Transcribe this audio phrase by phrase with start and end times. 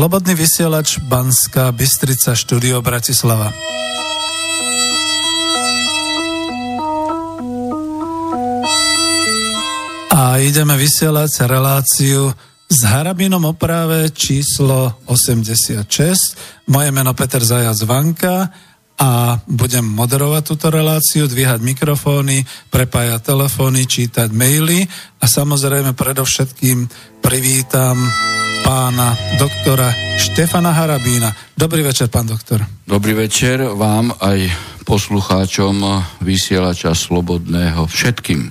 [0.00, 3.52] Slobodný vysielač Banska Bystrica štúdio Bratislava.
[10.08, 12.32] A ideme vysielať reláciu
[12.64, 15.84] s Harabinom oprave číslo 86.
[16.72, 18.48] Moje meno Peter Zajac Vanka
[18.96, 22.40] a budem moderovať túto reláciu, dvíhať mikrofóny,
[22.72, 24.80] prepájať telefóny, čítať maily
[25.20, 26.88] a samozrejme predovšetkým
[27.20, 28.00] privítam
[28.64, 31.32] pána doktora Štefana Harabína.
[31.56, 32.64] Dobrý večer, pán doktor.
[32.86, 34.50] Dobrý večer vám aj
[34.84, 35.82] poslucháčom
[36.20, 38.50] vysielača Slobodného všetkým.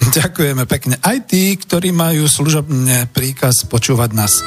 [0.00, 0.96] Ďakujeme pekne.
[1.04, 4.40] Aj tí, ktorí majú služobne príkaz počúvať nás.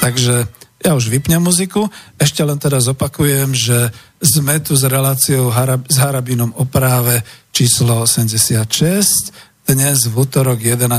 [0.00, 0.48] Takže
[0.84, 1.88] ja už vypnem muziku.
[2.20, 7.20] Ešte len teraz opakujem, že sme tu s reláciou Harab- s Harabinom o práve
[7.52, 10.92] číslo 86 dnes v útorok 11.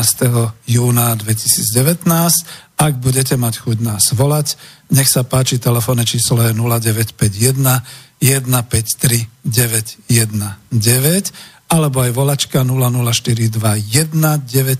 [0.66, 2.02] júna 2019.
[2.76, 4.58] Ak budete mať chuť nás volať,
[4.90, 7.62] nech sa páči, telefónne číslo je 0951
[8.20, 10.10] 153 919
[11.66, 13.58] alebo aj volačka 0042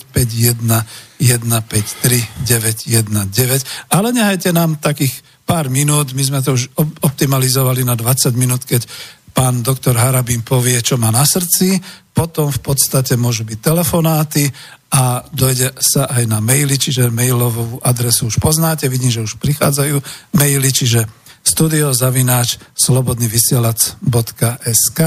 [0.10, 0.86] 1951
[1.22, 3.66] 153 919.
[3.90, 5.14] Ale nehajte nám takých
[5.46, 6.74] pár minút, my sme to už
[7.06, 8.90] optimalizovali na 20 minút, keď
[9.36, 11.78] pán doktor Harabín povie, čo má na srdci,
[12.16, 14.48] potom v podstate môžu byť telefonáty
[14.96, 20.00] a dojde sa aj na maily, čiže mailovú adresu už poznáte, vidím, že už prichádzajú
[20.32, 21.04] maily, čiže
[21.46, 25.00] studiozavináč slobodnyvysielac.sk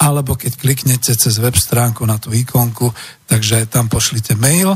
[0.00, 2.90] alebo keď kliknete cez web stránku na tú ikonku,
[3.30, 4.74] takže tam pošlite mail.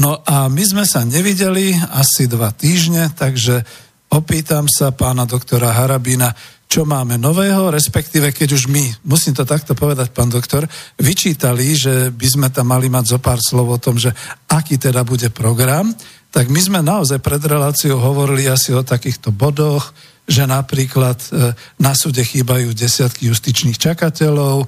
[0.00, 3.60] No a my sme sa nevideli asi dva týždne, takže
[4.08, 6.32] opýtam sa pána doktora Harabína,
[6.72, 10.64] čo máme nového, respektíve keď už my, musím to takto povedať, pán doktor,
[10.96, 14.08] vyčítali, že by sme tam mali mať zo pár slov o tom, že
[14.48, 15.92] aký teda bude program,
[16.32, 19.92] tak my sme naozaj pred reláciou hovorili asi o takýchto bodoch,
[20.24, 24.66] že napríklad e, na súde chýbajú desiatky justičných čakateľov, e,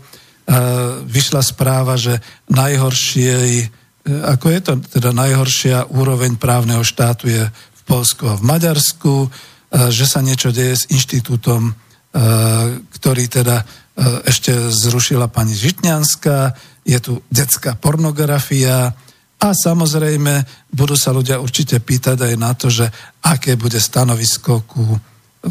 [1.09, 2.21] vyšla správa, že
[2.53, 3.65] najhoršie, e,
[4.29, 9.33] ako je to teda najhoršia úroveň právneho štátu je v Polsku a v Maďarsku,
[9.91, 11.75] že sa niečo deje s inštitútom,
[12.95, 13.67] ktorý teda
[14.23, 16.55] ešte zrušila pani Žitňanská,
[16.87, 18.95] je tu detská pornografia,
[19.45, 22.89] a samozrejme budú sa ľudia určite pýtať aj na to, že
[23.29, 24.97] aké bude stanovisko ku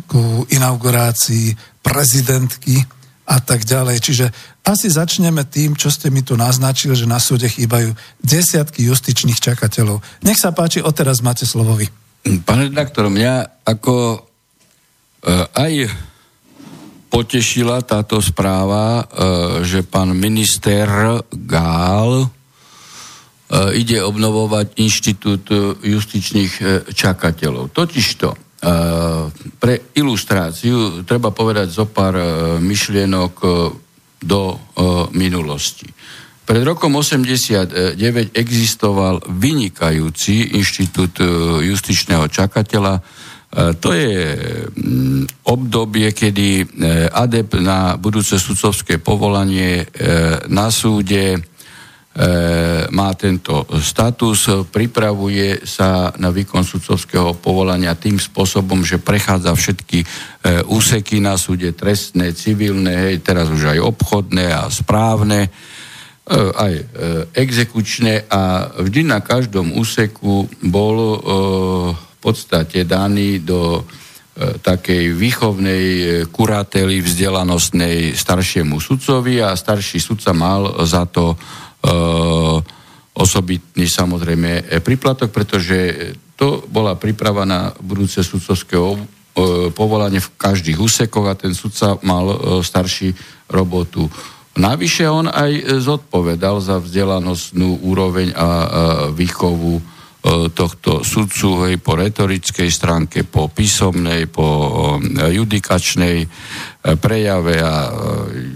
[0.08, 1.54] ku inaugurácii
[1.86, 2.82] prezidentky
[3.24, 3.98] a tak ďalej.
[4.04, 4.26] Čiže
[4.66, 10.04] asi začneme tým, čo ste mi tu naznačili, že na súde chýbajú desiatky justičných čakateľov.
[10.26, 11.88] Nech sa páči, odteraz máte slovovi.
[12.24, 14.20] Pane redaktor, mňa ako e,
[15.52, 15.74] aj
[17.14, 20.90] potešila táto správa, e, že pán minister
[21.30, 22.28] Gál e,
[23.78, 25.46] ide obnovovať inštitút
[25.86, 27.70] justičných e, čakateľov.
[27.70, 28.42] Totižto,
[29.60, 32.16] pre ilustráciu treba povedať zo pár
[32.64, 33.34] myšlienok
[34.24, 34.42] do
[35.12, 35.84] minulosti.
[36.48, 38.00] Pred rokom 89
[38.32, 41.20] existoval vynikajúci inštitút
[41.60, 43.04] justičného čakateľa.
[43.54, 44.34] To je
[44.74, 46.66] mm, obdobie, kedy
[47.14, 49.86] ADEP na budúce sudcovské povolanie
[50.50, 51.38] na súde
[52.14, 52.30] E,
[52.94, 60.08] má tento status, pripravuje sa na výkon sudcovského povolania tým spôsobom, že prechádza všetky e,
[60.70, 66.74] úseky na súde trestné, civilné, teraz už aj obchodné a správne, e, aj
[67.34, 71.18] exekučné a vždy na každom úseku bol
[72.24, 73.84] podstate daný do
[74.34, 75.86] takej výchovnej
[76.34, 81.38] kurately vzdelanostnej staršiemu sudcovi a starší sudca mal za to
[81.84, 82.58] Eh,
[83.14, 85.78] osobitný samozrejme eh, príplatok, pretože
[86.40, 89.04] to bola príprava na budúce sudcovského eh,
[89.76, 93.12] povolanie v každých úsekoch a ten sudca mal starší
[93.52, 94.08] robotu.
[94.56, 98.48] Navyše on aj zodpovedal za vzdelanostnú úroveň a
[99.10, 99.82] výchovu
[100.56, 104.48] tohto sudcu hej, po retorickej stránke, po písomnej, po
[105.20, 106.24] judikačnej
[107.04, 107.92] prejave a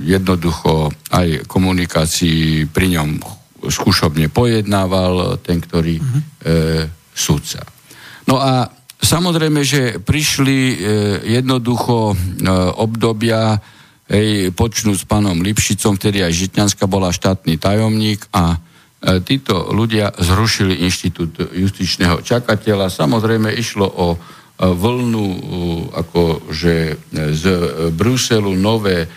[0.08, 3.20] jednoducho aj komunikácii pri ňom
[3.68, 6.22] skúšobne pojednával ten, ktorý uh-huh.
[6.46, 7.68] e, sudca.
[8.32, 8.72] No a
[9.04, 10.76] samozrejme, že prišli e,
[11.36, 12.16] jednoducho e,
[12.80, 13.60] obdobia,
[14.08, 20.10] hej, počnú s pánom Lipšicom, vtedy aj Žitňanská bola štátny tajomník a E, títo ľudia
[20.18, 22.90] zrušili inštitút justičného čakateľa.
[22.90, 24.18] Samozrejme išlo o e,
[24.58, 25.28] vlnu
[25.94, 26.76] akože
[27.14, 27.44] z
[27.94, 29.08] Bruselu nové e,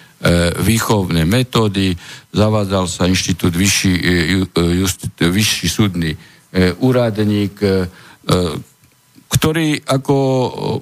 [0.61, 1.97] výchovné metódy,
[2.29, 3.93] zavádzal sa inštitút vyšší,
[4.77, 6.13] just, vyšší súdny
[6.83, 7.63] úradník,
[9.31, 10.19] ktorý ako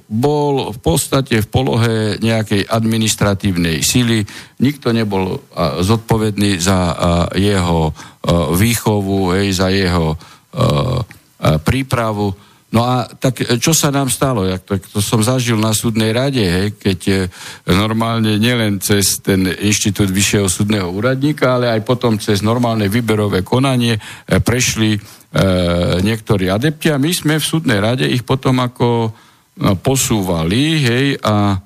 [0.09, 4.25] bol v podstate v polohe nejakej administratívnej síly.
[4.65, 5.45] Nikto nebol
[5.85, 6.97] zodpovedný za
[7.37, 7.93] jeho
[8.57, 10.17] výchovu, za jeho
[11.61, 12.33] prípravu.
[12.69, 14.45] No a tak čo sa nám stalo?
[14.45, 17.17] Jak to, to som zažil na súdnej rade, hej, keď e,
[17.73, 23.97] normálne nielen cez ten inštitút vyššieho súdneho úradníka, ale aj potom cez normálne výberové konanie
[23.97, 24.01] e,
[24.45, 25.01] prešli e,
[26.01, 29.13] niektorí adepti a my sme v súdnej rade ich potom ako
[29.61, 31.59] no, posúvali, hej, a e,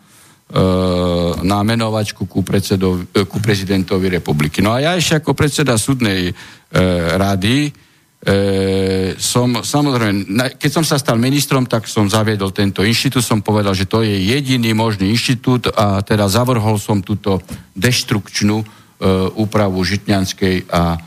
[1.46, 4.58] na menovačku ku, predsedov, e, ku prezidentovi republiky.
[4.58, 6.32] No a ja ešte ako predseda súdnej e,
[7.14, 7.70] rady
[8.22, 13.74] E, som, samozrejme, keď som sa stal ministrom, tak som zaviedol tento inštitút, som povedal,
[13.74, 17.42] že to je jediný možný inštitút a teda zavrhol som túto
[17.74, 18.66] deštrukčnú e,
[19.34, 20.98] úpravu Žitňanskej a e,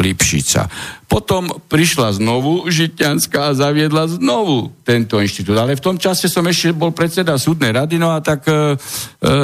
[0.00, 0.72] Lipšica.
[1.04, 5.52] Potom prišla znovu Žitňanská a zaviedla znovu tento inštitút.
[5.58, 8.78] Ale v tom čase som ešte bol predseda súdnej rady, no a tak e,
[9.20, 9.34] e,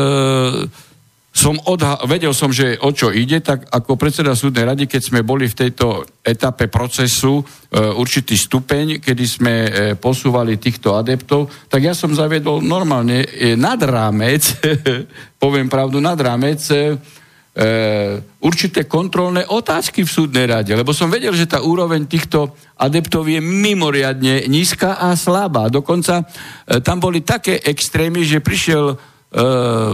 [1.37, 5.21] som odha- vedel som, že o čo ide, tak ako predseda súdnej rady, keď sme
[5.21, 7.45] boli v tejto etape procesu e,
[7.77, 9.71] určitý stupeň, kedy sme e,
[10.01, 14.49] posúvali týchto adeptov, tak ja som zaviedol normálne e, nad rámec,
[15.45, 17.26] poviem pravdu, nad rámec e, e,
[18.45, 23.41] určité kontrolné otázky v súdnej rade, lebo som vedel, že tá úroveň týchto adeptov je
[23.41, 25.73] mimoriadne nízka a slabá.
[25.73, 26.25] Dokonca e,
[26.85, 29.93] tam boli také extrémy, že prišiel Uh,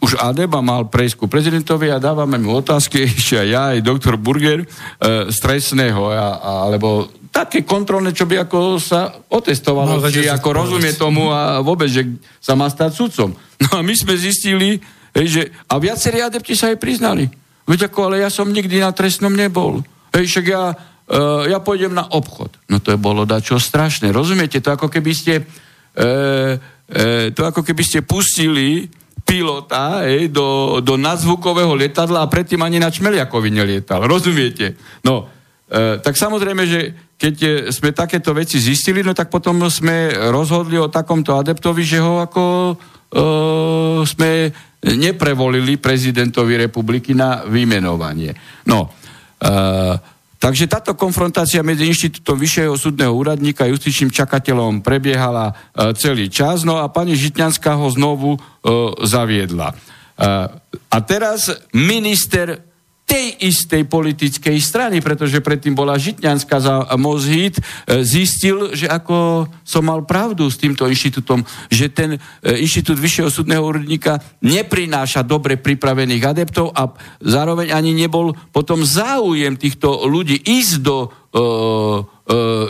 [0.00, 4.16] už Adeba mal prejsť ku prezidentovi a dávame mu otázky, ešte aj ja, aj doktor
[4.16, 10.26] Burger, uh, stresného, a, a, alebo také kontrolné, čo by ako sa otestovalo, no, či
[10.26, 12.08] ako rozumie tomu a vôbec, že
[12.42, 13.30] sa má stať sudcom.
[13.68, 14.80] No a my sme zistili,
[15.16, 17.30] hej, že, a viacerí adepti sa aj priznali.
[17.66, 19.82] Veď ako, ale ja som nikdy na trestnom nebol.
[20.10, 22.50] Hej, však ja, uh, ja pôjdem na obchod.
[22.66, 24.10] No to je bolo dačo strašné.
[24.10, 25.46] Rozumiete, to ako keby ste...
[25.90, 26.58] Uh,
[26.90, 28.90] e, to ako keby ste pustili
[29.22, 34.02] pilota e, do, do nadzvukového lietadla a predtým ani na Čmeliakovi nelietal.
[34.02, 34.74] Rozumiete?
[35.06, 35.30] No,
[35.70, 36.80] e, tak samozrejme, že
[37.14, 42.18] keď sme takéto veci zistili, no tak potom sme rozhodli o takomto adeptovi, že ho
[42.18, 42.74] ako e,
[44.08, 48.32] sme neprevolili prezidentovi republiky na vymenovanie.
[48.66, 48.88] No,
[49.40, 56.32] e, Takže táto konfrontácia medzi Inštitútom vyššieho súdneho úradníka a justičným čakateľom prebiehala e, celý
[56.32, 58.40] čas, no a pani Žitňanská ho znovu e,
[59.04, 59.68] zaviedla.
[59.68, 59.76] E,
[60.72, 62.56] a teraz minister
[63.10, 69.90] tej istej politickej strany, pretože predtým bola Žitňanská za Mozhit, e, zistil, že ako som
[69.90, 72.18] mal pravdu s týmto inštitútom, že ten e,
[72.62, 80.06] inštitút vyššieho súdneho úrodníka neprináša dobre pripravených adeptov a zároveň ani nebol potom záujem týchto
[80.06, 82.02] ľudí ísť do uh,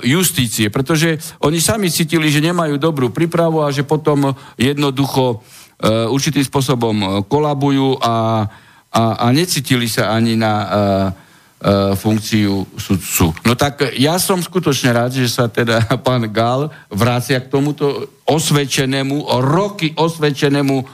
[0.04, 6.44] justície, pretože oni sami cítili, že nemajú dobrú prípravu a že potom jednoducho uh, určitým
[6.44, 8.46] spôsobom kolabujú a
[8.90, 13.30] a, a necítili sa ani na uh, uh, funkciu sudcu.
[13.46, 19.30] No tak ja som skutočne rád, že sa teda pán Gal vrácia k tomuto osvedčenému,
[19.46, 20.86] roky osvedčenému uh,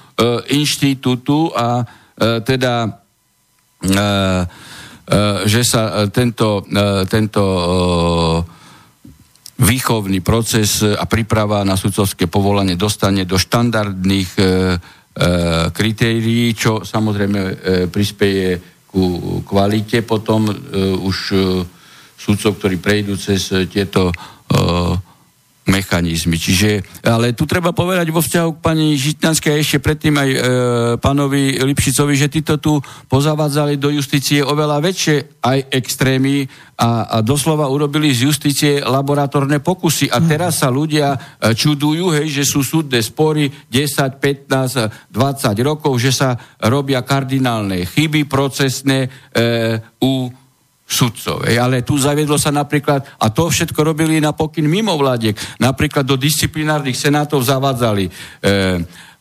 [0.53, 4.45] inštitútu a uh, teda uh,
[5.47, 6.67] že sa tento,
[7.07, 7.43] tento
[9.55, 14.31] výchovný proces a príprava na sudcovské povolanie dostane do štandardných
[15.73, 17.55] kritérií, čo samozrejme e,
[17.89, 20.05] prispieje ku kvalite.
[20.05, 20.55] Potom e,
[21.01, 21.17] už
[22.17, 24.13] súdcov, ktorí prejdú cez tieto
[25.67, 26.39] mechanizmy.
[26.39, 30.39] Čiže, ale tu treba povedať vo vzťahu k pani Žitnanskej a ešte predtým aj e,
[31.03, 32.79] pánovi Lipšicovi, že títo tu
[33.11, 36.47] pozavádzali do justície oveľa väčšie aj extrémy
[36.79, 40.07] a, a doslova urobili z justície laboratórne pokusy.
[40.07, 41.19] A teraz sa ľudia e,
[41.51, 48.31] čudujú, hej, že sú súdne spory 10, 15, 20 rokov, že sa robia kardinálne chyby
[48.31, 50.31] procesné e, u
[50.87, 51.43] sudcov.
[51.43, 56.95] Ale tu zaviedlo sa napríklad, a to všetko robili na pokyn mimovládiek, napríklad do disciplinárnych
[56.95, 58.13] senátov zavádzali e,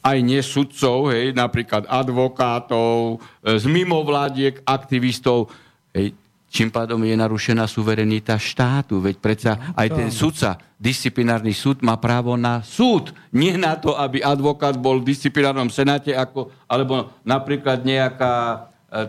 [0.05, 5.50] aj nesudcov, hej, napríklad advokátov, e, z mimovládiek, aktivistov.
[5.89, 6.13] Hej,
[6.53, 9.01] čím pádom je narušená suverenita štátu.
[9.01, 13.10] Veď predsa aj ten sudca, disciplinárny súd má právo na súd.
[13.34, 18.57] Nie na to, aby advokát bol v disciplinárnom senáte, ako, alebo napríklad nejaká e,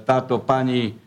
[0.01, 1.06] táto pani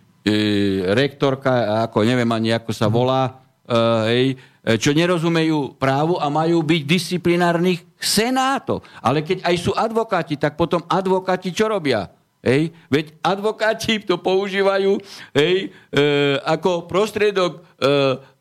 [0.93, 3.77] rektorka, ako neviem ani ako sa volá, e,
[4.09, 8.83] hej, e, čo nerozumejú právu a majú byť disciplinárnych senátov.
[8.99, 12.11] Ale keď aj sú advokáti, tak potom advokáti čo robia?
[12.39, 12.71] Hej?
[12.87, 14.95] Veď advokáti to používajú
[15.35, 15.97] hej, e,
[16.47, 17.61] ako prostriedok e,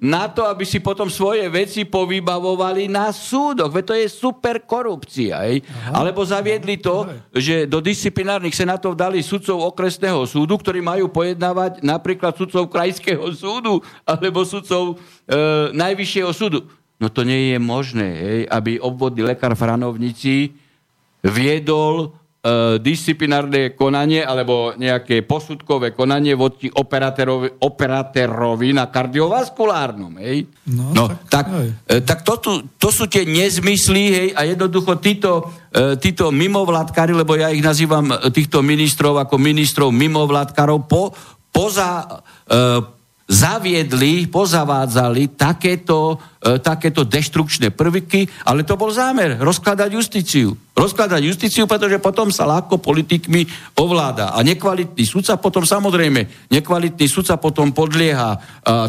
[0.03, 3.71] na to, aby si potom svoje veci povybavovali na súdoch.
[3.71, 5.47] Veď to je super korupcia.
[5.47, 5.63] Hej?
[5.95, 12.35] Alebo zaviedli to, že do disciplinárnych senátov dali sudcov okresného súdu, ktorí majú pojednávať napríklad
[12.35, 14.99] sudcov krajského súdu alebo sudcov
[15.31, 15.35] e,
[15.71, 16.67] najvyššieho súdu.
[16.99, 20.51] No to nie je možné, hej, aby obvodný lekár v Hranovnici
[21.23, 22.28] viedol E,
[22.79, 30.17] disciplinárne konanie alebo nejaké posudkové konanie voči operáterovi, operáterovi na kardiovaskulárnom.
[30.23, 30.47] Hej?
[30.71, 31.47] No, no tak, tak,
[31.85, 37.13] e, tak to, tu, to sú tie nezmysly hej, a jednoducho títo, e, títo mimovládkari,
[37.13, 41.13] lebo ja ich nazývam týchto ministrov ako ministrov mimovládkarov, po,
[41.49, 42.23] poza,
[43.29, 50.57] zaviedli, pozavádzali takéto, e, takéto deštrukčné prvky, ale to bol zámer, rozkladať justíciu.
[50.79, 53.43] Rozkladať justíciu, pretože potom sa ľahko politikmi
[53.83, 54.31] ovláda.
[54.31, 58.39] A nekvalitný sudca potom samozrejme, nekvalitný sudca potom podlieha e,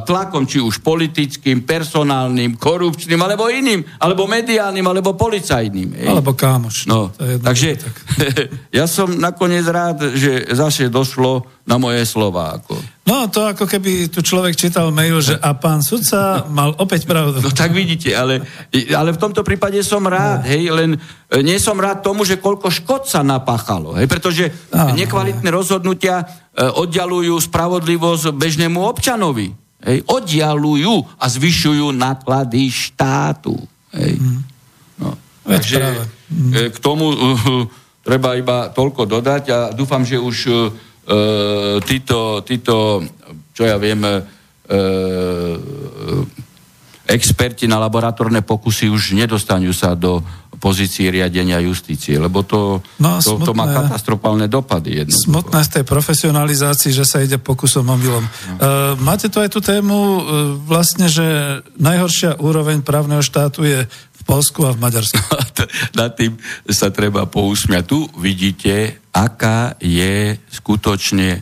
[0.06, 6.06] tlakom, či už politickým, personálnym, korupčným, alebo iným, alebo mediálnym, alebo policajným.
[6.06, 6.08] Ej.
[6.14, 6.86] Alebo kámoš.
[6.86, 7.96] No, takže tak.
[8.78, 12.58] ja som nakoniec rád, že zase došlo na moje slova.
[12.62, 12.78] Ako.
[13.10, 17.42] No to ako keby tu človek čítal mail, že a pán sudca mal opäť pravdu.
[17.42, 18.46] No tak vidíte, ale,
[18.94, 20.50] ale v tomto prípade som rád, no.
[20.50, 20.98] hej, len
[21.46, 26.66] nie som rád tomu, že koľko škod sa napáchalo, hej, pretože no, nekvalitné rozhodnutia e,
[26.66, 29.54] oddialujú spravodlivosť bežnému občanovi.
[29.80, 33.56] Hej, oddialujú a zvyšujú náklady štátu.
[33.96, 34.20] Hej.
[34.20, 34.42] Mm.
[35.00, 35.10] No.
[35.48, 36.52] Takže mm.
[36.74, 37.64] k tomu uh,
[38.08, 40.74] treba iba toľko dodať a dúfam, že už uh,
[41.10, 41.18] E,
[41.90, 43.02] títo, títo,
[43.58, 44.22] čo ja viem, e,
[47.10, 50.22] experti na laboratórne pokusy už nedostanú sa do
[50.60, 55.08] pozícii riadenia justície, lebo to, no, to, smutné, to má katastrofálne dopady.
[55.08, 55.26] Jednoducho.
[55.32, 58.22] Smutné z tej profesionalizácii, že sa ide pokusom omylom.
[58.22, 58.56] No.
[58.60, 60.22] Uh, máte tu aj tú tému, uh,
[60.60, 65.18] vlastne, že najhoršia úroveň právneho štátu je v Polsku a v Maďarsku.
[66.00, 66.36] Na tým
[66.68, 67.84] sa treba pousmiať.
[67.88, 71.42] Tu vidíte aká je skutočne e,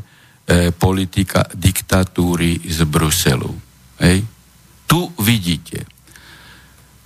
[0.74, 3.52] politika diktatúry z Bruselu.
[4.02, 4.24] Hej?
[4.88, 5.84] Tu vidíte.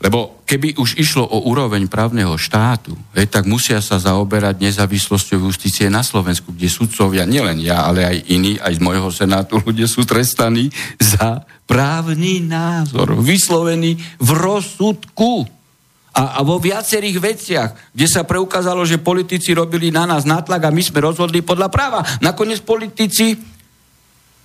[0.01, 5.87] Lebo keby už išlo o úroveň právneho štátu, hej, tak musia sa zaoberať nezávislosťou justície
[5.87, 10.03] na Slovensku, kde sudcovia, nielen ja, ale aj iní, aj z môjho senátu, ľudia sú
[10.03, 10.67] trestaní
[10.99, 15.47] za právny názor, vyslovený v rozsudku.
[16.11, 20.75] A, a vo viacerých veciach, kde sa preukázalo, že politici robili na nás nátlak a
[20.75, 22.03] my sme rozhodli podľa práva.
[22.19, 23.39] Nakoniec politici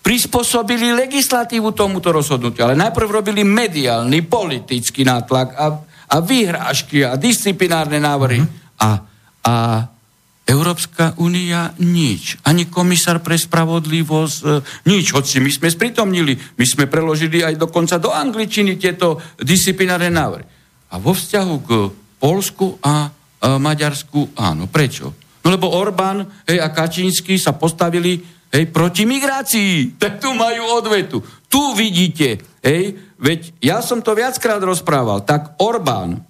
[0.07, 7.99] prispôsobili legislatívu tomuto rozhodnutiu, ale najprv robili mediálny, politický nátlak a, a vyhrážky a disciplinárne
[7.99, 8.43] návrhy.
[8.43, 8.81] Mm-hmm.
[8.83, 8.91] A,
[9.47, 9.55] a
[10.47, 12.39] Európska únia nič.
[12.47, 14.47] Ani komisár pre spravodlivosť e,
[14.87, 15.11] nič.
[15.11, 20.47] Hoci my sme spritomnili, my sme preložili aj dokonca do angličtiny tieto disciplinárne návrhy.
[20.95, 21.71] A vo vzťahu k
[22.23, 24.71] Polsku a, a Maďarsku áno.
[24.71, 25.19] Prečo?
[25.43, 28.23] No lebo Orbán hej, a Kačínsky sa postavili
[28.55, 29.75] hej, proti migrácii.
[30.03, 31.19] Tak tu majú odvetu.
[31.51, 36.21] Tu vidíte, hej, veď ja som to viackrát rozprával, tak Orbán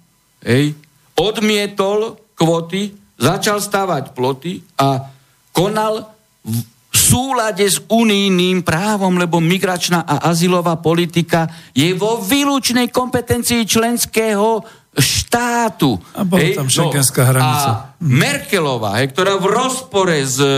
[0.43, 0.73] hej,
[1.17, 5.09] odmietol kvoty, začal stavať ploty a
[5.49, 6.05] konal
[6.45, 14.63] v súlade s unijným právom, lebo migračná a azylová politika je vo výlučnej kompetencii členského
[14.97, 16.01] štátu.
[16.17, 17.69] A bola hej, tam šengenská no, hranica.
[17.69, 20.49] A Merkelová, hej, ktorá v rozpore s e,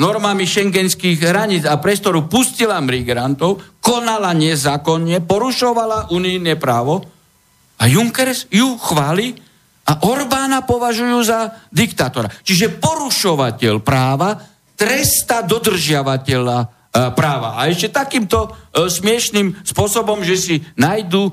[0.00, 7.04] normami šengenských hraníc a priestoru pustila migrantov, konala nezákonne, porušovala unijné právo
[7.76, 9.36] a Junkers ju chváli
[9.82, 12.30] a Orbána považujú za diktátora.
[12.30, 14.38] Čiže porušovateľ práva
[14.78, 17.56] tresta dodržiavateľa práva.
[17.56, 21.32] A ešte takýmto e, smiešným spôsobom, že si nájdu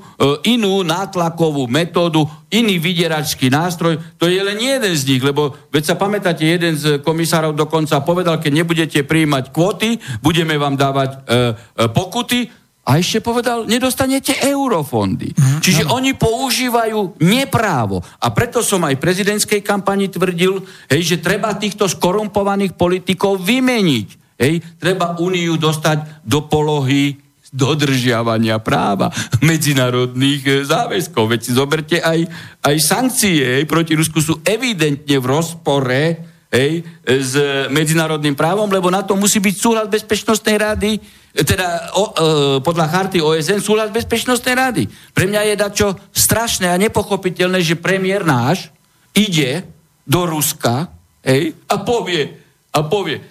[0.56, 6.00] inú nátlakovú metódu, iný vydieračský nástroj, to je len jeden z nich, lebo veď sa
[6.00, 11.52] pamätáte, jeden z komisárov dokonca povedal, keď nebudete prijímať kvóty, budeme vám dávať e, e,
[11.92, 12.48] pokuty,
[12.80, 15.36] a ešte povedal, nedostanete eurofondy.
[15.36, 16.00] Mm, Čiže no.
[16.00, 18.00] oni používajú neprávo.
[18.18, 24.19] A preto som aj v prezidentskej kampani tvrdil, hej, že treba týchto skorumpovaných politikov vymeniť.
[24.40, 27.20] Hej, treba Úniu dostať do polohy
[27.50, 29.10] dodržiavania práva
[29.42, 31.34] medzinárodných e, záväzkov.
[31.34, 32.24] Veď si zoberte aj,
[32.62, 36.02] aj sankcie hej, proti Rusku sú evidentne v rozpore
[36.48, 37.34] hej, s
[37.68, 40.90] medzinárodným právom, lebo na to musí byť súhlas Bezpečnostnej rady
[41.30, 42.12] teda o, e,
[42.58, 44.82] podľa charty OSN súhlas Bezpečnostnej rady.
[45.14, 48.74] Pre mňa je dačo strašné a nepochopiteľné, že premiér náš
[49.14, 49.62] ide
[50.02, 50.90] do Ruska
[51.22, 52.34] ej, a povie,
[52.74, 53.22] a povie,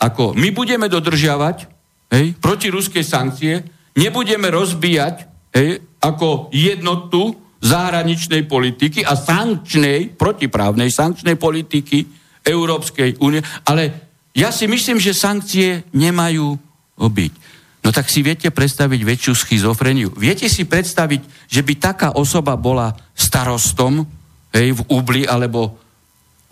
[0.00, 1.68] ako my budeme dodržiavať
[2.16, 3.60] hej, protiruské sankcie,
[3.94, 5.14] nebudeme rozbíjať
[5.52, 12.08] hej, ako jednotu zahraničnej politiky a sankčnej, protiprávnej sankčnej politiky
[12.40, 16.56] Európskej únie, ale ja si myslím, že sankcie nemajú
[16.96, 17.32] byť.
[17.80, 20.12] No tak si viete predstaviť väčšiu schizofreniu.
[20.16, 24.04] Viete si predstaviť, že by taká osoba bola starostom
[24.52, 25.80] hej, v Ubli alebo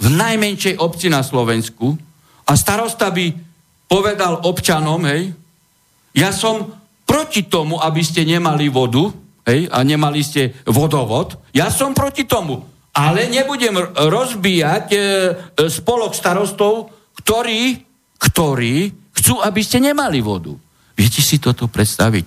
[0.00, 2.07] v najmenšej obci na Slovensku
[2.48, 3.28] a starosta by
[3.84, 5.36] povedal občanom, hej,
[6.16, 6.72] ja som
[7.04, 9.12] proti tomu, aby ste nemali vodu,
[9.48, 15.02] hej, a nemali ste vodovod, ja som proti tomu, ale nebudem rozbíjať e, e,
[15.68, 17.84] spolok starostov, ktorí,
[18.18, 18.76] ktorí
[19.14, 20.52] chcú, aby ste nemali vodu.
[20.98, 22.24] Viete si toto predstaviť?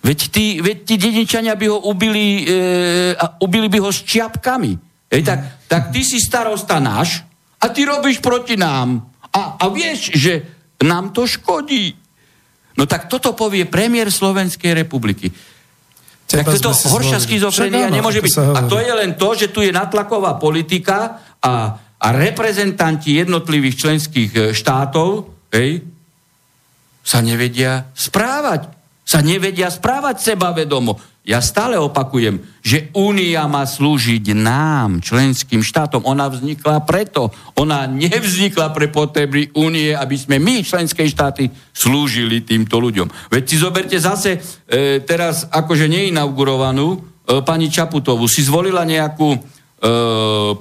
[0.00, 4.72] Veď tí, veď tí dedinčania by ho ubili, e, a ubili by ho s čiapkami.
[5.12, 7.22] Hej, tak, tak ty si starosta náš
[7.60, 9.04] a ty robíš proti nám.
[9.36, 10.48] A, a vieš, že
[10.80, 11.92] nám to škodí.
[12.76, 15.28] No tak toto povie premiér Slovenskej republiky.
[16.26, 18.34] Teba tak toto horšia schizofrenia nemôže byť.
[18.34, 24.30] A to je len to, že tu je natlaková politika a, a reprezentanti jednotlivých členských
[24.34, 25.86] e, štátov hej,
[27.06, 28.74] sa nevedia správať.
[29.06, 30.98] Sa nevedia správať sebavedomo.
[31.26, 36.06] Ja stále opakujem, že Únia má slúžiť nám, členským štátom.
[36.06, 37.34] Ona vznikla preto.
[37.58, 43.34] Ona nevznikla pre potreby Únie, aby sme my, členské štáty, slúžili týmto ľuďom.
[43.34, 46.98] Veď si zoberte zase e, teraz akože neinaugurovanú e,
[47.42, 48.30] pani Čaputovú.
[48.30, 49.38] Si zvolila nejakú e,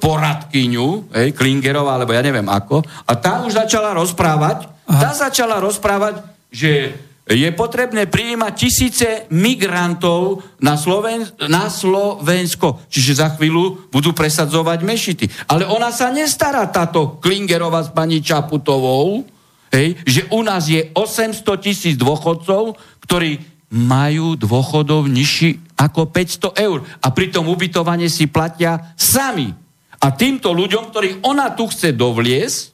[0.02, 4.98] poradkyňu, hej, Klingerová, alebo ja neviem ako, a tá už začala rozprávať, Aha.
[4.98, 6.90] tá začala rozprávať, že
[7.26, 12.86] je potrebné prijímať tisíce migrantov na, Sloven- na Slovensko.
[12.86, 15.26] Čiže za chvíľu budú presadzovať mešity.
[15.50, 19.26] Ale ona sa nestará, táto Klingerová s pani Čaputovou,
[19.74, 23.42] hej, že u nás je 800 tisíc dôchodcov, ktorí
[23.74, 26.86] majú dôchodov nižší ako 500 eur.
[27.02, 29.50] A pritom ubytovanie si platia sami.
[29.98, 32.70] A týmto ľuďom, ktorých ona tu chce dovliesť,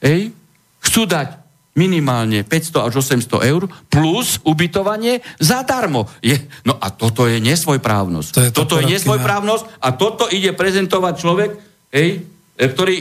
[0.00, 0.32] hej,
[0.80, 1.43] chcú dať
[1.74, 6.06] minimálne 500 až 800 eur plus ubytovanie zadarmo.
[6.22, 8.30] Je, no a toto je nesvojprávnosť.
[8.30, 11.50] To je to toto je nesvojprávnosť a toto ide prezentovať človek,
[11.90, 12.22] hej,
[12.54, 12.96] e, ktorý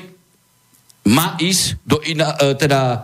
[1.14, 2.98] má ísť do, ina, e, teda, e,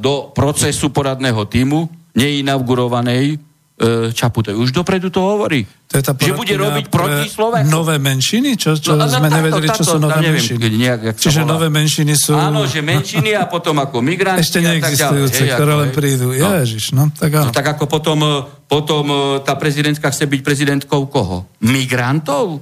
[0.00, 3.47] do procesu poradného týmu neinaugurovanej
[3.78, 4.58] E, Čaputovej.
[4.58, 5.62] Už dopredu to hovorí.
[5.62, 7.70] To je tá že bude robiť proti Slovensku.
[7.70, 8.58] Nové menšiny?
[8.58, 10.66] Čo, čo no, sme táto, nevedeli, čo táto, sú nové neviem, menšiny?
[10.66, 12.34] Nejak, Čiže nové menšiny sú...
[12.34, 16.34] Áno, že menšiny a potom ako migranti Ešte neexistujúce, ktoré len prídu.
[16.34, 16.58] No.
[16.58, 17.48] Ježiš, no tak áno.
[17.48, 18.34] No, tak ako potom, e,
[18.66, 21.46] potom e, tá prezidentka chce byť prezidentkou koho?
[21.62, 22.58] Migrantov?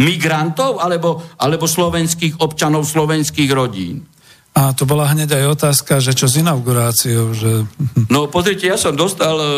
[0.00, 4.08] Migrantov alebo, alebo slovenských občanov, slovenských rodín?
[4.54, 7.34] A to bola hneď aj otázka, že čo s inauguráciou?
[7.34, 7.66] Že...
[8.06, 9.48] No pozrite, ja som dostal e,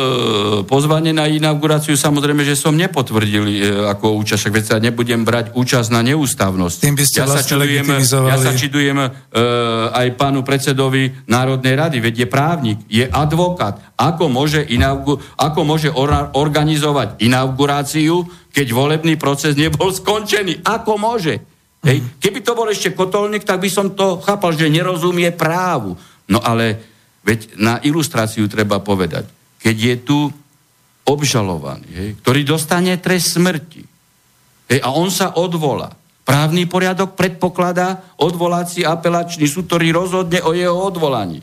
[0.65, 3.57] pozvanie na inauguráciu, samozrejme, že som nepotvrdil e,
[3.93, 6.77] ako účasť, veď sa nebudem brať účasť na neústavnosť.
[6.81, 9.09] Tým by ste ja, vlastne sa čudujem, ja sa čudujem e,
[9.93, 13.77] aj pánu predsedovi Národnej rady, veď je právnik, je advokát.
[14.01, 20.65] Ako môže, inaugu, ako môže or, organizovať inauguráciu, keď volebný proces nebol skončený?
[20.65, 21.56] Ako môže?
[21.85, 22.03] Hej.
[22.23, 25.95] Keby to bol ešte kotolník, tak by som to chápal, že nerozumie právu.
[26.27, 26.81] No ale
[27.27, 29.27] veď na ilustráciu treba povedať,
[29.59, 30.19] keď je tu
[31.07, 33.83] obžalovaný, hej, ktorý dostane trest smrti
[34.71, 35.95] hej, a on sa odvolá.
[36.27, 41.39] Právny poriadok predpokladá odvolací apelačný súd, ktorý rozhodne o jeho odvolaní.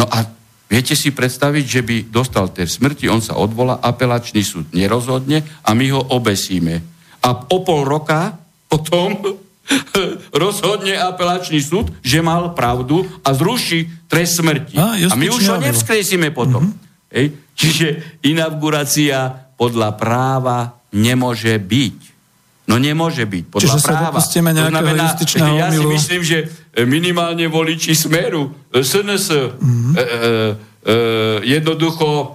[0.00, 0.24] No a
[0.72, 5.70] viete si predstaviť, že by dostal trest smrti, on sa odvolá, apelačný súd nerozhodne a
[5.76, 6.80] my ho obesíme.
[7.20, 8.43] A o pol roka
[8.74, 9.38] potom
[10.44, 14.74] rozhodne apelačný súd, že mal pravdu a zruší trest smrti.
[14.74, 16.74] A, a my už ho nevskresíme potom.
[16.74, 17.14] Mm-hmm.
[17.14, 17.26] Hej?
[17.60, 17.86] Čiže
[18.26, 21.98] inaugurácia podľa práva nemôže byť.
[22.64, 24.18] No nemôže byť, podľa Čiže práva.
[24.18, 25.04] Čiže sa nejakého znamená,
[25.52, 26.38] Ja si myslím, že
[26.88, 29.92] minimálne voliči Smeru, SNS, mm-hmm.
[29.94, 30.06] e, e,
[30.82, 30.94] e,
[31.44, 32.26] jednoducho e,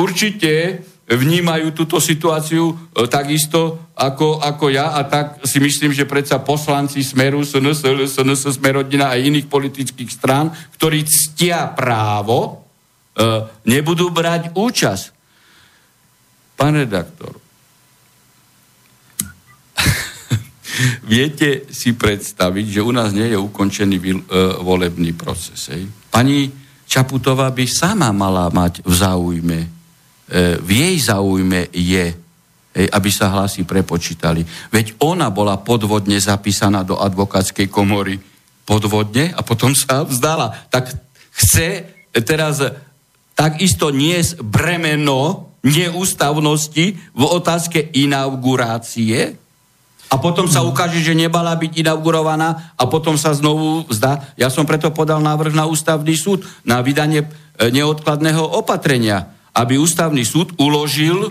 [0.00, 6.40] určite vnímajú túto situáciu e, takisto ako, ako ja a tak si myslím, že predsa
[6.40, 10.48] poslanci Smeru, SNS, SNS, Smerodina a iných politických strán,
[10.80, 12.64] ktorí ctia právo,
[13.12, 15.04] e, nebudú brať účasť.
[16.56, 17.36] Pán redaktor,
[21.12, 24.04] viete si predstaviť, že u nás nie je ukončený e,
[24.64, 25.68] volebný proces.
[25.68, 25.84] Hej?
[26.08, 26.48] Pani
[26.88, 29.73] Čaputová by sama mala mať v záujme
[30.32, 32.16] v jej záujme je,
[32.74, 34.42] aby sa hlasy prepočítali.
[34.72, 38.18] Veď ona bola podvodne zapísaná do advokátskej komory
[38.64, 40.68] podvodne a potom sa vzdala.
[40.72, 40.90] Tak
[41.36, 41.84] chce
[42.24, 42.64] teraz
[43.36, 49.36] takisto niesť bremeno neústavnosti v otázke inaugurácie
[50.12, 54.30] a potom sa ukáže, že nebala byť inaugurovaná a potom sa znovu zdá.
[54.38, 57.28] Ja som preto podal návrh na ústavný súd na vydanie e,
[57.72, 61.30] neodkladného opatrenia, aby ústavný súd uložil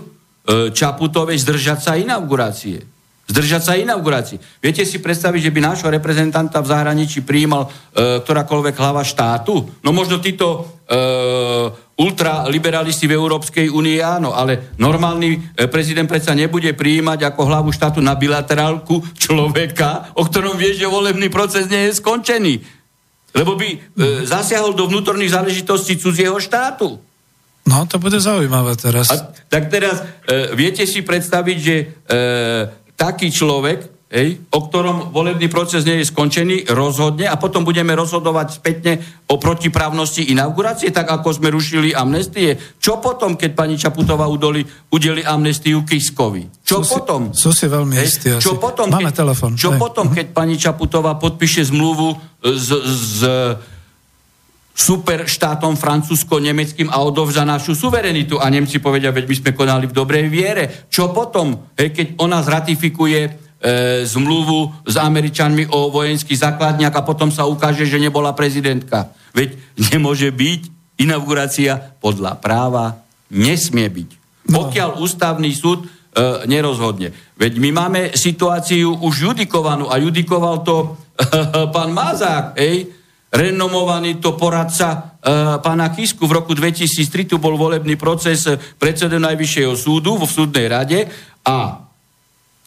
[0.72, 2.80] Čaputovej zdržať sa inaugurácie.
[3.24, 4.36] Zdržať sa inaugurácie.
[4.60, 9.64] Viete si predstaviť, že by nášho reprezentanta v zahraničí prijímal e, ktorákoľvek hlava štátu?
[9.80, 11.00] No možno títo e,
[11.96, 18.04] ultraliberalisti v Európskej únii áno, ale normálny e, prezident predsa nebude prijímať ako hlavu štátu
[18.04, 22.54] na bilaterálku človeka, o ktorom vie, že volebný proces nie je skončený.
[23.34, 23.78] Lebo by e,
[24.28, 27.00] zasiahol do vnútorných záležitostí cudzieho štátu.
[27.64, 29.08] No, to bude zaujímavé teraz.
[29.08, 31.84] A, tak teraz e, viete si predstaviť, že e,
[32.92, 38.62] taký človek hej, o ktorom volebný proces nie je skončený, rozhodne a potom budeme rozhodovať
[38.62, 42.54] spätne o protiprávnosti inaugurácie, tak ako sme rušili amnestie.
[42.78, 44.62] Čo potom, keď pani Čaputová udoli,
[44.94, 46.62] udeli amnestiu Kiskovi?
[46.62, 47.34] Čo sú potom?
[47.34, 49.58] Si, sú si veľmi hej, istí Čo potom, Máme keď, telefon.
[49.58, 49.80] Čo hej.
[49.82, 53.18] potom, keď pani Čaputová podpíše zmluvu s, s
[54.74, 58.42] super štátom francúzsko-nemeckým a odovzda našu suverenitu.
[58.42, 60.64] A Nemci povedia, veď my sme konali v dobrej viere.
[60.90, 63.30] Čo potom, hej, keď ona zratifikuje e,
[64.02, 69.14] zmluvu s Američanmi o vojenských základniach a potom sa ukáže, že nebola prezidentka.
[69.30, 69.54] Veď
[69.94, 70.60] nemôže byť
[70.98, 72.98] inaugurácia podľa práva,
[73.30, 74.10] nesmie byť.
[74.50, 74.66] No.
[74.66, 77.14] Pokiaľ ústavný súd e, nerozhodne.
[77.38, 80.98] Veď my máme situáciu už judikovanú a judikoval to
[81.74, 83.03] pán Mazák, hej,
[83.34, 86.30] renomovaný to poradca e, pána Kisku.
[86.30, 88.46] V roku 2003 tu bol volebný proces
[88.78, 91.10] predsedu Najvyššieho súdu vo súdnej rade
[91.42, 91.84] a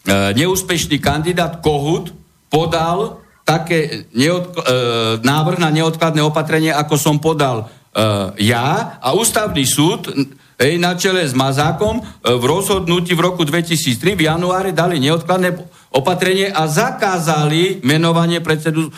[0.08, 2.16] E, neúspešný kandidát Kohut
[2.48, 4.74] podal také neodk- e,
[5.20, 10.08] návrh na neodkladné opatrenie, ako som podal e, ja a ústavný súd
[10.56, 15.60] ej, na čele s Mazákom v rozhodnutí v roku 2003 v januári dali neodkladné
[15.94, 18.92] opatrenie a zakázali menovanie predsedu, e,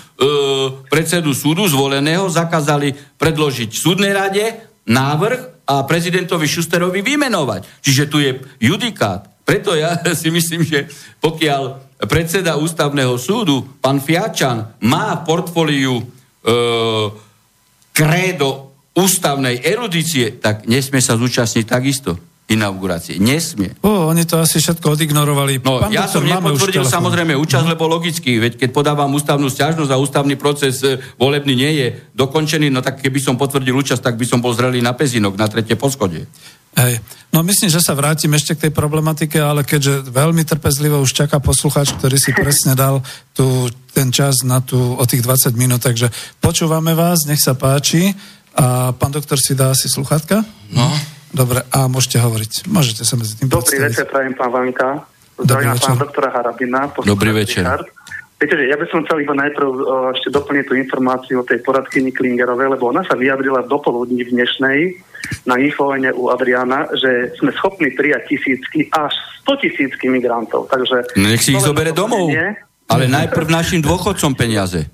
[0.90, 4.44] predsedu súdu zvoleného, zakázali predložiť súdnej rade
[4.90, 7.84] návrh a prezidentovi Šusterovi vymenovať.
[7.84, 9.30] Čiže tu je judikát.
[9.46, 10.90] Preto ja si myslím, že
[11.22, 16.04] pokiaľ predseda ústavného súdu, pán Fiačan, má v portfóliu e,
[17.94, 23.22] krédo ústavnej erudície, tak nesmie sa zúčastniť takisto inaugurácie.
[23.22, 23.78] Nesmie.
[23.80, 25.62] O, oni to asi všetko odignorovali.
[25.62, 30.02] No, Pán ja som nepotvrdil samozrejme účasť, lebo logicky, veď keď podávam ústavnú stiažnosť a
[30.02, 31.86] ústavný proces e, volebný nie je
[32.18, 35.46] dokončený, no tak keby som potvrdil účasť, tak by som bol zrelý na pezinok, na
[35.46, 36.26] tretie poschodie.
[36.74, 37.02] Hej.
[37.30, 41.38] No myslím, že sa vrátim ešte k tej problematike, ale keďže veľmi trpezlivo už čaká
[41.38, 43.02] poslucháč, ktorý si presne dal
[43.34, 46.10] tu, ten čas na tú, o tých 20 minút, takže
[46.42, 48.10] počúvame vás, nech sa páči.
[48.58, 50.42] A pán doktor si dá asi sluchátka?
[50.74, 50.90] No.
[51.30, 52.66] Dobre, a môžete hovoriť.
[52.66, 53.86] Môžete sa medzi tým Dobrý predstaviť.
[53.86, 54.88] večer, prajem pán Vanka.
[55.40, 56.80] Zdravím pán doktora Harabina.
[57.06, 57.64] Dobrý večer.
[57.64, 57.86] Richard.
[58.40, 61.60] Viete, že ja by som chcel iba najprv uh, ešte doplniť tú informáciu o tej
[61.60, 64.78] poradkyni Klingerovej, lebo ona sa vyjadrila dopoludní v dnešnej
[65.44, 69.12] na infovene u Adriana, že sme schopní prijať tisícky až
[69.44, 70.72] 100 tisícky migrantov.
[70.72, 72.32] Takže no nech si ich zobere domov.
[72.32, 72.56] Nie.
[72.88, 74.88] Ale najprv našim dôchodcom peniaze.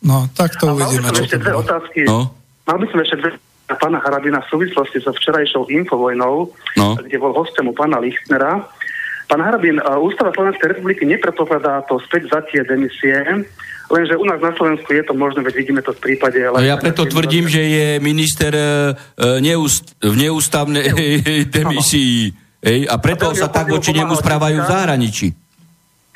[0.00, 1.04] No, tak to uvidíme.
[1.04, 2.00] Mal by som ešte dve otázky.
[2.08, 2.32] No.
[2.64, 3.30] Mal by som ešte dve
[3.74, 6.86] pána Harabina v súvislosti so včerajšou infovojnou, no.
[7.02, 8.62] kde bol hostem u pána Lichtnera.
[9.26, 13.42] Pán Harabin, Ústava Slovenskej republiky nepredpokladá to späť tie demisie,
[13.90, 16.38] lenže u nás na Slovensku je to možné, veď vidíme to v prípade...
[16.38, 18.94] No ja preto tvrdím, že je minister uh,
[19.42, 20.86] neúst, v neústavnej
[21.58, 22.30] demisii.
[22.62, 25.28] Hej, a preto a sa tak voči nemu správajú v zahraničí.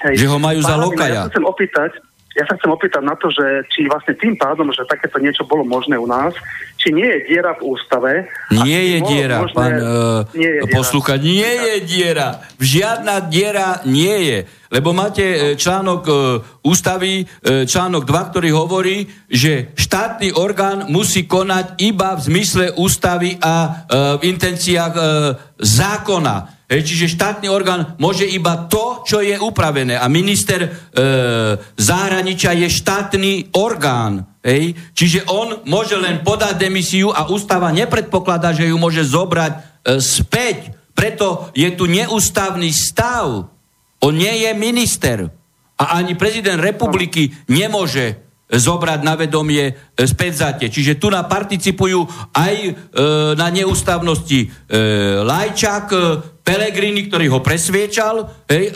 [0.07, 0.15] Hej.
[0.23, 1.23] Že ho majú Pán za lokaja.
[1.27, 1.91] Ja chcem opýtať,
[2.39, 5.67] ja sa chcem opýtať na to, že či vlastne tým pádom, že takéto niečo bolo
[5.67, 6.31] možné u nás,
[6.79, 8.31] či nie je diera v ústave.
[8.55, 12.39] Nie je diera, možné, pán uh, nie je poslúchať, nie je diera.
[12.63, 14.39] Žiadna diera nie je.
[14.71, 16.17] Lebo máte e, článok uh,
[16.63, 23.55] ústavy, článok 2, ktorý hovorí, že štátny orgán musí konať iba v zmysle ústavy a
[23.67, 26.60] uh, v intenciách uh, zákona.
[26.71, 29.99] Hej, čiže štátny orgán môže iba to, čo je upravené.
[29.99, 30.71] A minister e,
[31.75, 34.39] zahraničia je štátny orgán.
[34.39, 39.59] Hej, čiže on môže len podať demisiu a ústava nepredpokladá, že ju môže zobrať e,
[39.99, 40.71] späť.
[40.95, 43.51] Preto je tu neústavný stav.
[43.99, 45.27] On nie je minister.
[45.75, 50.71] A ani prezident republiky nemôže zobrať na vedomie e, späť tie.
[50.71, 52.71] Čiže tu na participujú aj e,
[53.35, 54.79] na neústavnosti e,
[55.23, 55.99] Lajčák, e,
[56.51, 58.75] Pelegrini, ktorý ho presviečal, hej,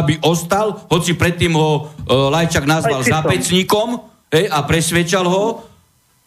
[0.00, 4.00] aby ostal, hoci predtým ho uh, Lajčak nazval zápecníkom
[4.32, 5.68] hej, a presviečal ho.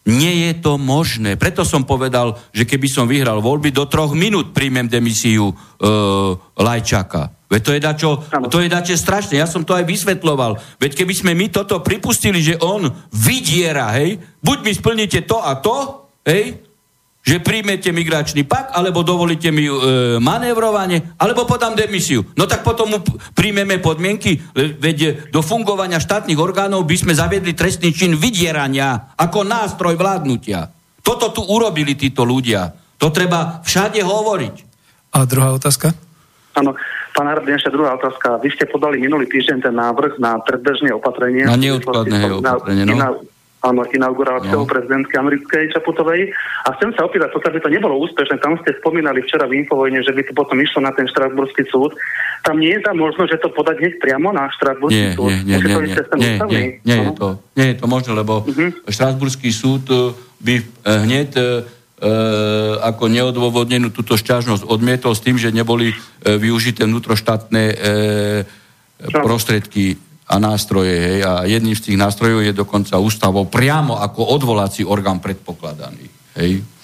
[0.06, 1.34] Nie je to možné.
[1.34, 5.54] Preto som povedal, že keby som vyhral voľby, do troch minút príjmem demisiu e,
[6.62, 7.34] Lajčaka.
[7.50, 8.10] Veď to je dačo,
[8.46, 9.42] to je dačo strašné.
[9.42, 10.62] Ja som to aj vysvetloval.
[10.78, 15.58] Veď keby sme my toto pripustili, že on vydiera, hej, buď mi splníte to a
[15.58, 16.65] to, hej,
[17.26, 19.74] že príjmete migračný pak, alebo dovolíte mi e,
[20.22, 22.22] manévrovanie, alebo podám demisiu.
[22.38, 23.02] No tak potom
[23.34, 29.98] príjmeme podmienky, veď do fungovania štátnych orgánov by sme zaviedli trestný čin vydierania ako nástroj
[29.98, 30.70] vládnutia.
[31.02, 32.70] Toto tu urobili títo ľudia.
[33.02, 34.54] To treba všade hovoriť.
[35.18, 35.90] A druhá otázka?
[36.54, 36.78] Áno.
[37.16, 38.36] Pán Harbin, ešte druhá otázka.
[38.44, 41.48] Vy ste podali minulý týždeň ten návrh na predbežné opatrenie.
[41.48, 42.92] Na neodkladné opatrenie, no.
[42.92, 43.08] Na,
[43.66, 44.70] áno, inauguráciou no.
[44.70, 46.30] prezidentky americkej Čaputovej.
[46.66, 50.06] A chcem sa opýtať, pokiaľ by to nebolo úspešné, tam ste spomínali včera v Infovojne,
[50.06, 51.98] že by to potom išlo na ten štrasburský súd.
[52.46, 55.30] Tam nie je tam možno, že to podať hneď priamo na štrasburský nie, súd?
[55.42, 58.70] Nie, nie, nie, nie, nie, nie, nie, je to, nie je to možné, lebo uh-huh.
[58.86, 62.10] štrasburský súd eh, by eh, hneď e,
[62.84, 65.96] ako neodôvodnenú túto šťažnosť odmietol s tým, že neboli e,
[66.36, 67.74] využité vnútroštátne e,
[69.12, 70.94] prostriedky a nástroje.
[70.94, 76.06] Hej, a jedným z tých nástrojov je dokonca ústavou priamo ako odvolací orgán predpokladaný.
[76.36, 76.75] Hej.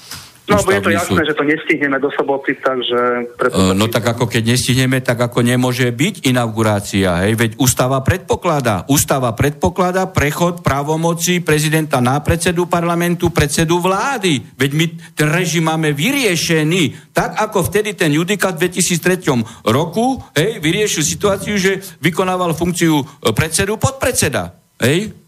[0.43, 1.29] No, je to jasné, súd.
[1.31, 3.31] že to nestihneme do soboty, takže...
[3.55, 7.39] Uh, no tak ako keď nestihneme, tak ako nemôže byť inaugurácia, hej?
[7.39, 8.83] Veď ústava predpokladá.
[8.91, 14.43] Ústava predpokladá prechod právomoci prezidenta na predsedu parlamentu, predsedu vlády.
[14.59, 17.15] Veď my ten režim máme vyriešený.
[17.15, 23.05] Tak ako vtedy ten judikát v 2003 roku, hej, vyriešil situáciu, že vykonával funkciu e,
[23.31, 24.59] predsedu podpredseda.
[24.83, 25.22] Hej?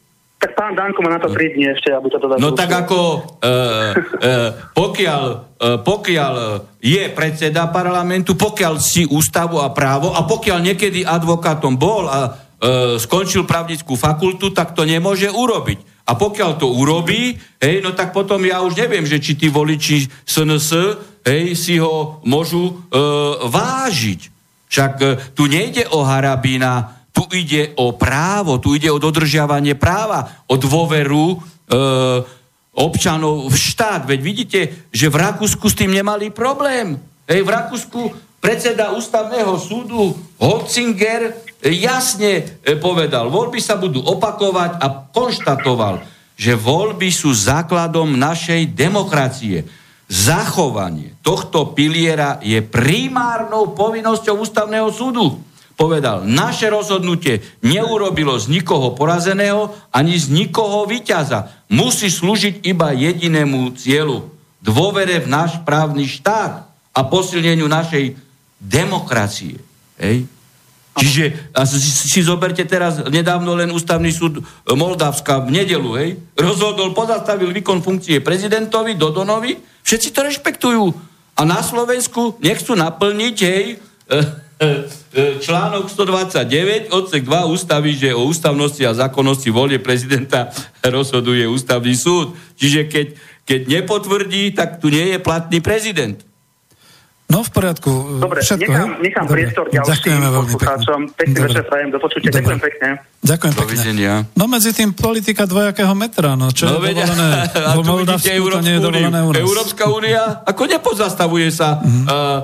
[0.44, 2.36] Tak pán Danko má na to 3 dní ešte, aby to teda...
[2.36, 4.32] No tak ako e, e,
[4.76, 5.22] pokiaľ,
[5.56, 6.34] e, pokiaľ
[6.84, 12.30] je predseda parlamentu, pokiaľ si ústavu a právo a pokiaľ niekedy advokátom bol a e,
[13.00, 16.04] skončil právnickú fakultu, tak to nemôže urobiť.
[16.04, 20.28] A pokiaľ to urobí, hej, no tak potom ja už neviem, že či tí voliči
[20.28, 20.68] SNS,
[21.24, 22.72] hej, si ho môžu e,
[23.48, 24.20] vážiť.
[24.68, 30.42] Však e, tu nejde o Harabína, tu ide o právo, tu ide o dodržiavanie práva,
[30.50, 31.36] o dôveru e,
[32.74, 34.02] občanov v štát.
[34.02, 36.98] Veď vidíte, že v Rakúsku s tým nemali problém.
[37.30, 38.00] Hej, v Rakúsku
[38.42, 40.10] predseda ústavného súdu
[40.42, 46.02] Hotzinger jasne e, povedal, voľby sa budú opakovať a konštatoval,
[46.34, 49.62] že voľby sú základom našej demokracie.
[50.10, 59.74] Zachovanie tohto piliera je primárnou povinnosťou ústavného súdu povedal, naše rozhodnutie neurobilo z nikoho porazeného
[59.90, 61.50] ani z nikoho vyťaza.
[61.70, 64.30] Musí slúžiť iba jedinému cieľu.
[64.64, 68.16] Dôvere v náš právny štát a posilneniu našej
[68.62, 69.60] demokracie.
[69.98, 70.30] Hej?
[70.94, 77.50] Čiže a si, zoberte teraz nedávno len ústavný súd Moldavska v nedelu, hej, rozhodol, pozastavil
[77.50, 80.84] výkon funkcie prezidentovi, Dodonovi, všetci to rešpektujú.
[81.34, 84.16] A na Slovensku nechcú naplniť, hej, e,
[85.40, 90.50] článok 129, odsek 2 ústavy, že o ústavnosti a zákonnosti volie prezidenta
[90.94, 92.34] rozhoduje ústavný súd.
[92.58, 93.06] Čiže keď,
[93.46, 96.18] keď nepotvrdí, tak tu nie je platný prezident.
[97.34, 97.90] No v poriadku.
[98.22, 99.34] Dobre, Všetko, nechám, nechám Dobre.
[99.42, 100.98] priestor ďalším poslucháčom.
[101.18, 102.30] Pekný večer prajem, do počutia.
[102.30, 102.88] Ďakujem pekne.
[103.26, 103.66] Ďakujem pekne.
[103.66, 104.12] Dovidenia.
[104.38, 107.30] No medzi tým politika dvojakého metra, no čo no, je vedia, dovolené
[107.74, 109.42] v Moldavsku, to nie je dovolené u nás.
[109.42, 112.04] Európska únia ako nepozastavuje sa mm-hmm.
[112.06, 112.38] uh, uh,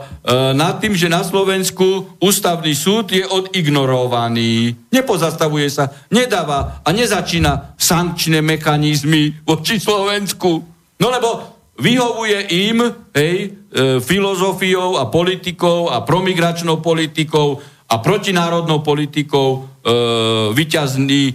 [0.58, 4.74] nad tým, že na Slovensku ústavný súd je odignorovaný.
[4.90, 10.50] Nepozastavuje sa, nedáva a nezačína sankčné mechanizmy voči Slovensku.
[10.98, 19.48] No lebo vyhovuje im, hej, e, filozofiou a politikou a promigračnou politikou a protinárodnou politikou
[19.56, 19.58] e,
[20.54, 21.32] vyťazný e,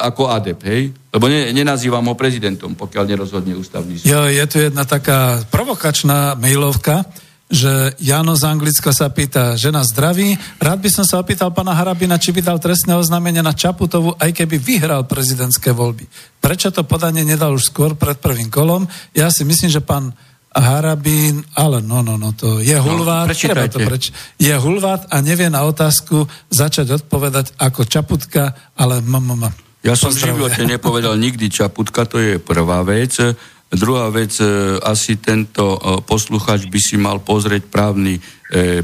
[0.00, 0.88] ako adep, hej?
[1.12, 4.08] Lebo ne, nenazývam ho prezidentom, pokiaľ nerozhodne ústavný súd.
[4.08, 7.04] Jo, je tu jedna taká provokačná mailovka,
[7.46, 10.34] že Jano z Anglicka sa pýta, žena zdraví.
[10.58, 14.34] Rád by som sa opýtal pána Harabina, či by dal trestné oznámenie na Čaputovu, aj
[14.34, 16.10] keby vyhral prezidentské voľby.
[16.42, 18.90] Prečo to podanie nedal už skôr pred prvým kolom?
[19.14, 20.10] Ja si myslím, že pán
[20.56, 24.08] Harabín, ale no, no, no, to je no, hulvát, no, treba to preč,
[24.40, 29.52] je hulvát a nevie na otázku začať odpovedať ako Čaputka, ale mama.
[29.84, 33.20] Ja som v živote nepovedal nikdy Čaputka, to je prvá vec.
[33.66, 38.18] Druhá vec, e, asi tento e, posluchač by si mal pozrieť právny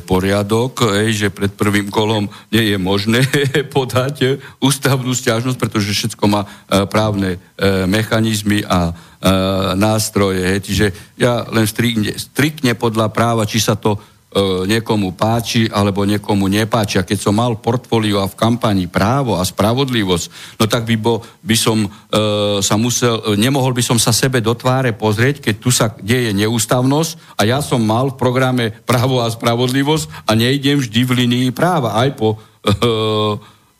[0.02, 3.22] poriadok, že pred prvým kolom nie je možné
[3.74, 6.42] podať ústavnú stiažnosť, pretože všetko má
[6.90, 7.38] právne
[7.86, 8.90] mechanizmy a
[9.78, 10.58] nástroje.
[10.66, 14.02] Čiže ja len striktne, striktne podľa práva, či sa to
[14.40, 16.96] niekomu páči alebo niekomu nepáči.
[16.96, 21.20] A keď som mal portfólio a v kampani právo a spravodlivosť, no tak by, bo,
[21.44, 21.88] by som e,
[22.64, 27.36] sa musel, nemohol by som sa sebe do tváre pozrieť, keď tu sa deje neústavnosť
[27.36, 32.00] a ja som mal v programe právo a spravodlivosť a nejdem vždy v linii práva,
[32.00, 32.36] aj po e,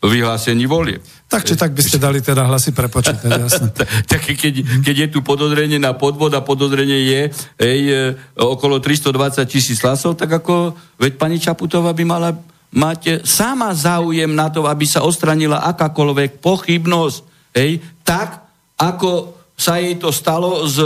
[0.07, 0.99] vyhlásení volie.
[1.31, 3.69] Tak či tak by ste dali teda hlasy prepočítať, jasne.
[4.11, 7.21] tak keď, keď je tu podozrenie na podvod a podozrenie je
[7.57, 8.03] ej, e,
[8.35, 12.29] okolo 320 tisíc hlasov, tak ako, veď pani Čaputová by mala
[12.73, 17.17] mať sama záujem na to, aby sa ostranila akákoľvek pochybnosť,
[17.55, 18.43] ej, tak
[18.75, 20.81] ako sa jej to stalo s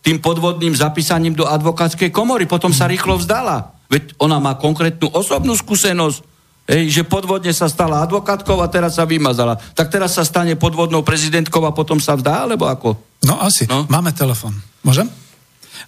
[0.00, 2.46] tým podvodným zapísaním do advokátskej komory.
[2.48, 3.74] Potom sa rýchlo vzdala.
[3.90, 6.33] Veď ona má konkrétnu osobnú skúsenosť
[6.64, 9.60] Hej, že podvodne sa stala advokátkou a teraz sa vymazala.
[9.76, 12.96] Tak teraz sa stane podvodnou prezidentkou a potom sa vdá, alebo ako?
[13.28, 13.68] No asi.
[13.68, 13.84] No?
[13.92, 14.56] Máme telefon.
[14.80, 15.04] Môžem?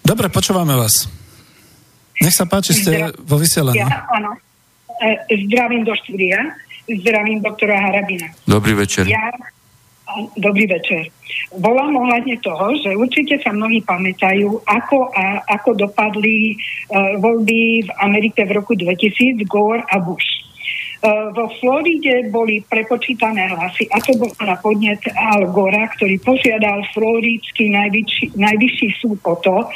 [0.04, 1.08] Dobre, počúvame vás.
[2.20, 3.08] Nech sa páči, ste Zdra...
[3.24, 3.80] vo vysielaní.
[3.80, 4.36] Ja, áno.
[5.00, 6.44] E, zdravím do štúdia.
[6.86, 8.30] Zdravím doktora Harabina.
[8.44, 9.08] Dobrý večer.
[9.08, 9.32] Ja,
[10.36, 11.10] dobrý večer.
[11.56, 17.90] Volám ohľadne toho, že určite sa mnohí pamätajú, ako, a, ako dopadli uh, voľby v
[17.98, 20.45] Amerike v roku 2000 Gore a Bush.
[21.06, 26.82] Eh, vo Floride boli prepočítané hlasy a to bol na podnet Al Gora, ktorý požiadal
[26.90, 29.70] floridský najvyšší, najvyšší súd o to,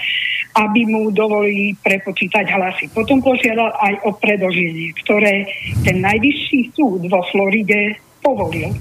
[0.58, 2.90] aby mu dovolili prepočítať hlasy.
[2.90, 5.46] Potom požiadal aj o predlženie, ktoré
[5.86, 7.94] ten najvyšší súd vo Floride
[8.26, 8.74] povolil.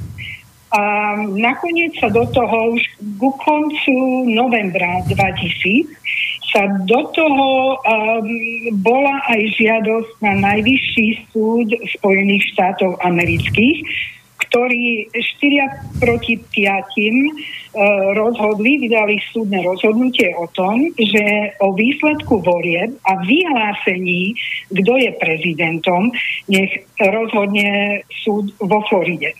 [0.73, 0.81] A
[1.29, 2.81] nakoniec sa do toho už
[3.21, 5.85] ku koncu novembra 2000
[6.49, 8.25] sa do toho um,
[8.81, 13.85] bola aj žiadosť na najvyšší súd Spojených štátov amerických,
[14.49, 15.69] ktorí štyria
[16.01, 24.33] proti piatim uh, rozhodli, vydali súdne rozhodnutie o tom, že o výsledku volieb a vyhlásení,
[24.73, 26.09] kto je prezidentom,
[26.49, 29.37] nech rozhodne súd vo Floride.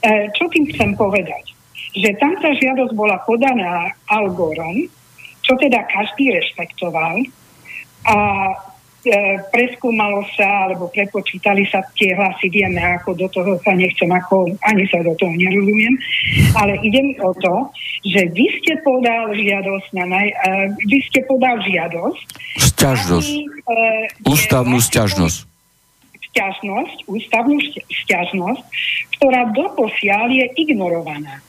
[0.00, 1.52] Uh, čo tým chcem povedať?
[2.00, 4.88] Že tam tá žiadosť bola podaná Algorom,
[5.50, 7.26] čo teda každý rešpektoval
[8.06, 8.16] a
[9.02, 9.12] e,
[9.50, 14.86] preskúmalo sa, alebo prepočítali sa tie hlasy, vieme, ako do toho sa nechcem, ako ani
[14.86, 15.98] sa do toho nerozumiem,
[16.54, 17.66] ale ide mi o to,
[18.06, 20.36] že vy ste podal žiadosť na naj, e,
[20.86, 22.22] vy ste podal žiadosť.
[22.70, 23.30] Sťažnosť.
[23.34, 23.82] E,
[24.22, 25.50] Ústavnú sťažnosť.
[26.30, 27.58] Sťažnosť, ústavnú
[28.06, 28.62] sťažnosť,
[29.18, 31.42] ktorá doposiaľ je ignorovaná.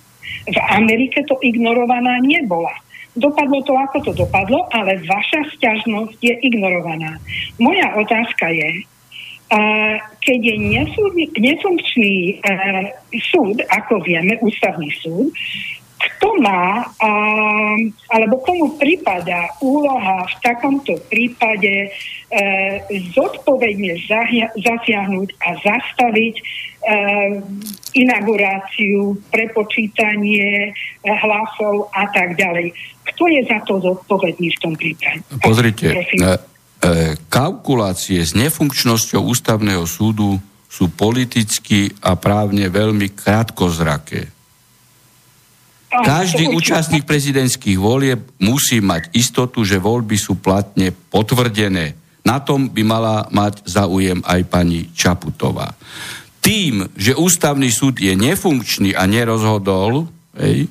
[0.50, 2.74] V Amerike to ignorovaná nebola
[3.12, 7.20] Dopadlo to, ako to dopadlo, ale vaša sťažnosť je ignorovaná.
[7.60, 8.88] Moja otázka je,
[10.24, 10.56] keď je
[11.36, 12.88] nefunkčný uh,
[13.20, 15.28] súd, ako vieme, ústavný súd,
[16.02, 16.82] kto má,
[18.10, 22.76] alebo komu prípada úloha v takomto prípade uh,
[23.12, 24.00] zodpovedne
[24.56, 26.36] zasiahnuť a zastaviť
[27.94, 32.74] inauguráciu, prepočítanie uh, hlasov a tak ďalej.
[33.14, 35.22] Kto je za to zodpovedný v tom prípade?
[35.42, 36.38] Pozrite, e, e,
[37.30, 40.38] kalkulácie s nefunkčnosťou ústavného súdu
[40.72, 44.32] sú politicky a právne veľmi krátkozraké.
[45.92, 52.00] Každý účastník prezidentských volieb musí mať istotu, že voľby sú platne potvrdené.
[52.24, 55.76] Na tom by mala mať záujem aj pani Čaputová.
[56.42, 60.10] Tým, že ústavný súd je nefunkčný a nerozhodol,
[60.42, 60.66] hej,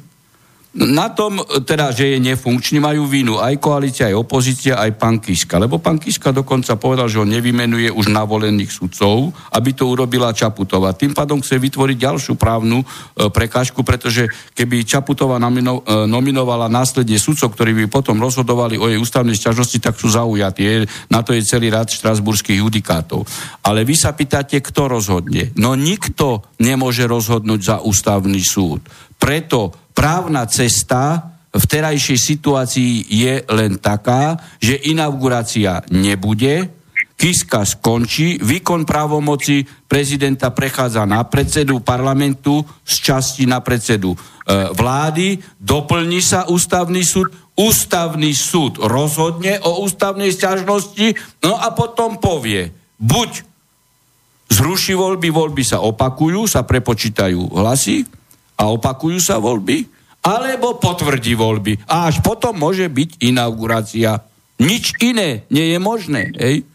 [0.71, 5.59] na tom, teda, že je nefunkčný, majú vínu aj koalícia, aj opozícia, aj pán Kiska.
[5.59, 10.95] Lebo pán Kiska dokonca povedal, že on nevymenuje už navolených sudcov, aby to urobila Čaputová.
[10.95, 12.87] Tým pádom chce vytvoriť ďalšiu právnu e,
[13.35, 19.03] prekážku, pretože keby Čaputová nomino, e, nominovala následne sudcov, ktorí by potom rozhodovali o jej
[19.03, 20.87] ústavnej sťažnosti, tak sú zaujatí.
[21.11, 23.27] Na to je celý rad štrasburských judikátov.
[23.67, 25.51] Ale vy sa pýtate, kto rozhodne.
[25.59, 28.87] No nikto nemôže rozhodnúť za ústavný súd.
[29.19, 36.71] Preto právna cesta v terajšej situácii je len taká, že inaugurácia nebude,
[37.21, 44.19] Kiska skončí, výkon právomoci prezidenta prechádza na predsedu parlamentu z časti na predsedu e,
[44.73, 47.29] vlády, doplní sa ústavný súd,
[47.61, 51.13] ústavný súd rozhodne o ústavnej sťažnosti,
[51.45, 53.45] no a potom povie, buď
[54.49, 58.09] zruší voľby, voľby sa opakujú, sa prepočítajú hlasy,
[58.61, 59.89] a opakujú sa voľby,
[60.21, 61.89] alebo potvrdí voľby.
[61.89, 64.21] A až potom môže byť inaugurácia.
[64.61, 66.37] Nič iné nie je možné.
[66.37, 66.69] Hej?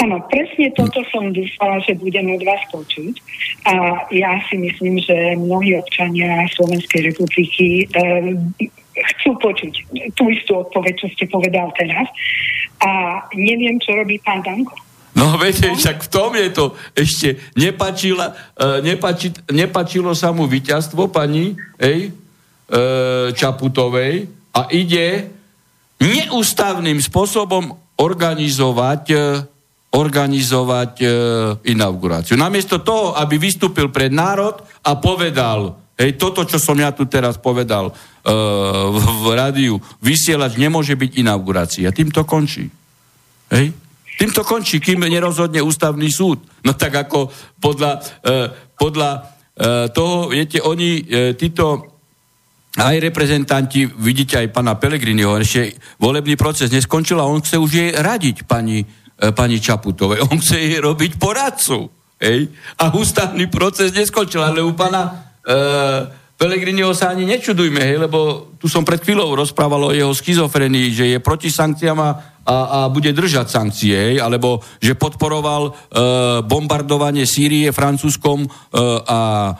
[0.00, 3.20] Áno, presne toto som dúfala, že budem od vás počuť.
[3.68, 8.06] A ja si myslím, že mnohí občania Slovenskej republiky e,
[8.96, 9.72] chcú počuť
[10.16, 12.08] tú istú odpoveď, čo ste povedal teraz.
[12.80, 14.85] a neviem, čo robí pán Danko.
[15.16, 21.08] No viete, však v tom je to ešte nepačila, uh, nepači, nepačilo sa mu víťazstvo
[21.08, 25.32] pani ej, uh, Čaputovej a ide
[26.04, 29.20] neústavným spôsobom organizovať uh,
[29.96, 31.00] organizovať
[31.64, 32.36] inauguráciu.
[32.36, 37.40] Namiesto toho, aby vystúpil pred národ a povedal, hej, toto, čo som ja tu teraz
[37.40, 41.88] povedal v, v rádiu, vysielať nemôže byť inaugurácia.
[41.96, 42.68] Tým to končí.
[43.48, 43.72] Hej?
[44.16, 46.40] Tým to končí, kým nerozhodne ústavný súd.
[46.64, 47.28] No tak ako
[47.60, 49.24] podľa, uh, podľa uh,
[49.92, 51.92] toho, viete, oni, uh, títo
[52.76, 57.90] aj reprezentanti, vidíte aj pana Pelegriniho, ešte volebný proces neskončil a on chce už jej
[57.92, 60.24] radiť pani, uh, pani Čaputovej.
[60.28, 61.88] On chce jej robiť poradcu.
[62.16, 62.48] Hej?
[62.80, 68.68] A ústavný proces neskončil, ale u pana uh, Pelegriniho sa ani nečudujme, hej, lebo tu
[68.68, 72.12] som pred chvíľou rozprával o jeho schizofrenii, že je proti sankciám a, a,
[72.92, 75.72] bude držať sankcie, hej, alebo že podporoval e,
[76.44, 78.48] bombardovanie Sýrie Francúzskom e,
[79.08, 79.52] a e,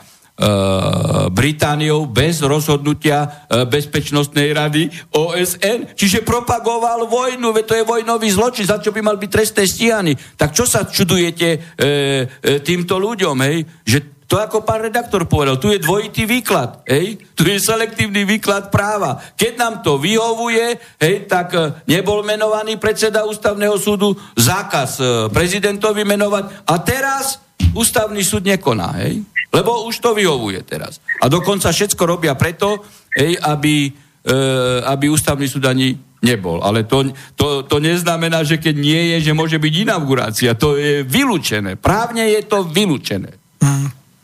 [1.33, 5.97] Britániou bez rozhodnutia e, Bezpečnostnej rady OSN.
[5.97, 10.13] Čiže propagoval vojnu, veď to je vojnový zločin, za čo by mal byť trestné stíhaný.
[10.37, 13.65] Tak čo sa čudujete e, e, týmto ľuďom, hej?
[13.81, 17.15] Že to ako pán redaktor povedal, tu je dvojitý výklad, hej?
[17.31, 19.23] tu je selektívny výklad práva.
[19.39, 26.03] Keď nám to vyhovuje, hej, tak e, nebol menovaný predseda ústavného súdu, zákaz e, prezidentovi
[26.03, 27.39] menovať a teraz
[27.71, 29.23] ústavný súd nekoná, hej?
[29.47, 30.99] lebo už to vyhovuje teraz.
[31.23, 32.83] A dokonca všetko robia preto,
[33.15, 33.87] hej, aby,
[34.27, 34.39] e,
[34.83, 36.59] aby ústavný súd ani nebol.
[36.67, 40.51] Ale to, to, to neznamená, že keď nie je, že môže byť inaugurácia.
[40.59, 41.79] To je vylúčené.
[41.79, 43.46] Právne je to vylúčené.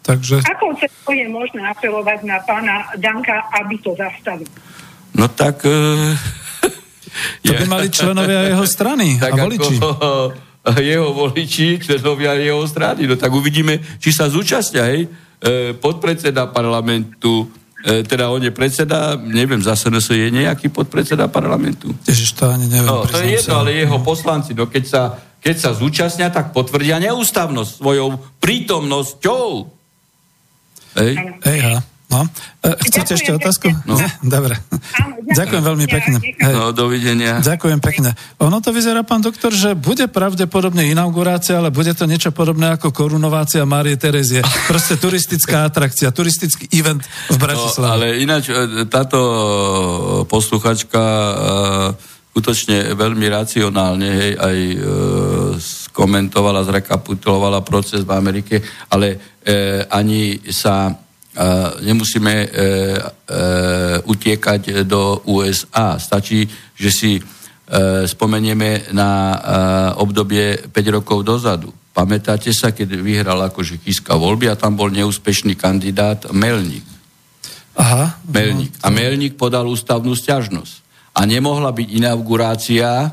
[0.03, 0.43] Takže...
[0.43, 0.75] Ako
[1.15, 4.47] je možné apelovať na pána Danka, aby to zastavil?
[5.15, 5.63] No tak...
[5.63, 6.11] Uh,
[7.45, 9.75] to by mali členovia jeho strany tak a voliči.
[9.79, 9.89] Ako,
[10.91, 13.07] jeho voliči, členovia jeho strany.
[13.07, 15.07] No tak uvidíme, či sa zúčastnia, hej.
[15.43, 17.51] E, podpredseda parlamentu,
[17.83, 21.91] e, teda on je predseda, neviem, zase je nejaký podpredseda parlamentu.
[22.07, 22.87] Ježiš, to ani neviem.
[22.87, 25.01] No, to je jedno, ale jeho poslanci, no keď sa,
[25.43, 29.72] keď sa zúčastnia, tak potvrdia neústavnosť svojou prítomnosťou.
[30.97, 31.13] Ej.
[31.45, 31.77] Ej, ha.
[32.13, 32.29] No.
[32.61, 33.73] E, chcete ešte otázku?
[33.89, 33.97] No.
[34.37, 34.61] Dobre.
[35.01, 35.33] Áno, ďakujem.
[35.33, 36.17] ďakujem veľmi pekne.
[36.21, 36.53] Hej.
[36.53, 37.41] No, dovidenia.
[37.41, 38.13] Ďakujem pekne.
[38.37, 42.93] Ono to vyzerá, pán doktor, že bude pravdepodobne inaugurácia, ale bude to niečo podobné ako
[42.93, 44.45] korunovácia Márie Terezie.
[44.69, 47.01] Proste turistická atrakcia, turistický event
[47.33, 47.89] v Bratislave.
[47.89, 49.19] No, ale ináč e, táto
[50.29, 54.77] posluchačka uh, skutočne veľmi racionálne hej, aj e,
[55.61, 58.57] skomentovala, zrekapitulovala proces v Amerike,
[58.89, 59.17] ale e,
[59.91, 60.93] ani sa e,
[61.83, 62.47] nemusíme e, e,
[64.05, 65.99] utiekať do USA.
[65.99, 67.11] Stačí, že si
[68.05, 69.39] spomenieme na
[69.97, 71.71] obdobie 5 rokov dozadu.
[71.95, 76.85] Pamätáte sa, keď vyhral akože Kiska voľby a tam bol neúspešný kandidát Melník.
[77.79, 78.19] Aha.
[78.29, 78.77] Melník.
[78.83, 80.73] A Melník podal ústavnú stiažnosť.
[81.17, 83.09] A nemohla byť inaugurácia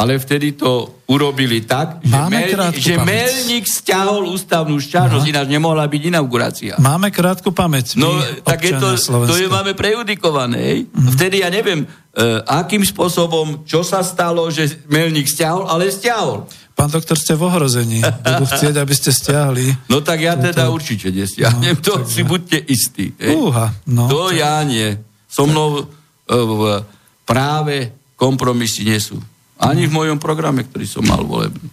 [0.00, 6.02] ale vtedy to urobili tak, že, Mel, že Melník stiahol ústavnú šťažnosť, ináč nemohla byť
[6.08, 6.74] inaugurácia.
[6.80, 8.00] Máme krátku pamäť.
[8.00, 8.96] No, tak je to,
[9.28, 10.88] to je máme prejudikované.
[10.88, 11.12] Mm.
[11.20, 16.48] Vtedy ja neviem, uh, akým spôsobom, čo sa stalo, že Melník stiahol, ale stiahol.
[16.72, 18.00] Pán doktor, ste v ohrození.
[18.00, 19.68] Budú chcieť, aby ste stiahli.
[19.92, 20.72] No tak ja teda to...
[20.72, 21.76] určite nestiahnem.
[21.76, 23.12] No, to tak si buďte istí.
[23.20, 24.40] Uha, no, to tak...
[24.40, 24.96] ja nie.
[25.28, 25.84] So mnou
[26.24, 26.82] v
[27.28, 29.20] práve kompromisy nie sú.
[29.60, 31.68] Ani v mojom programe, ktorý som mal volebný.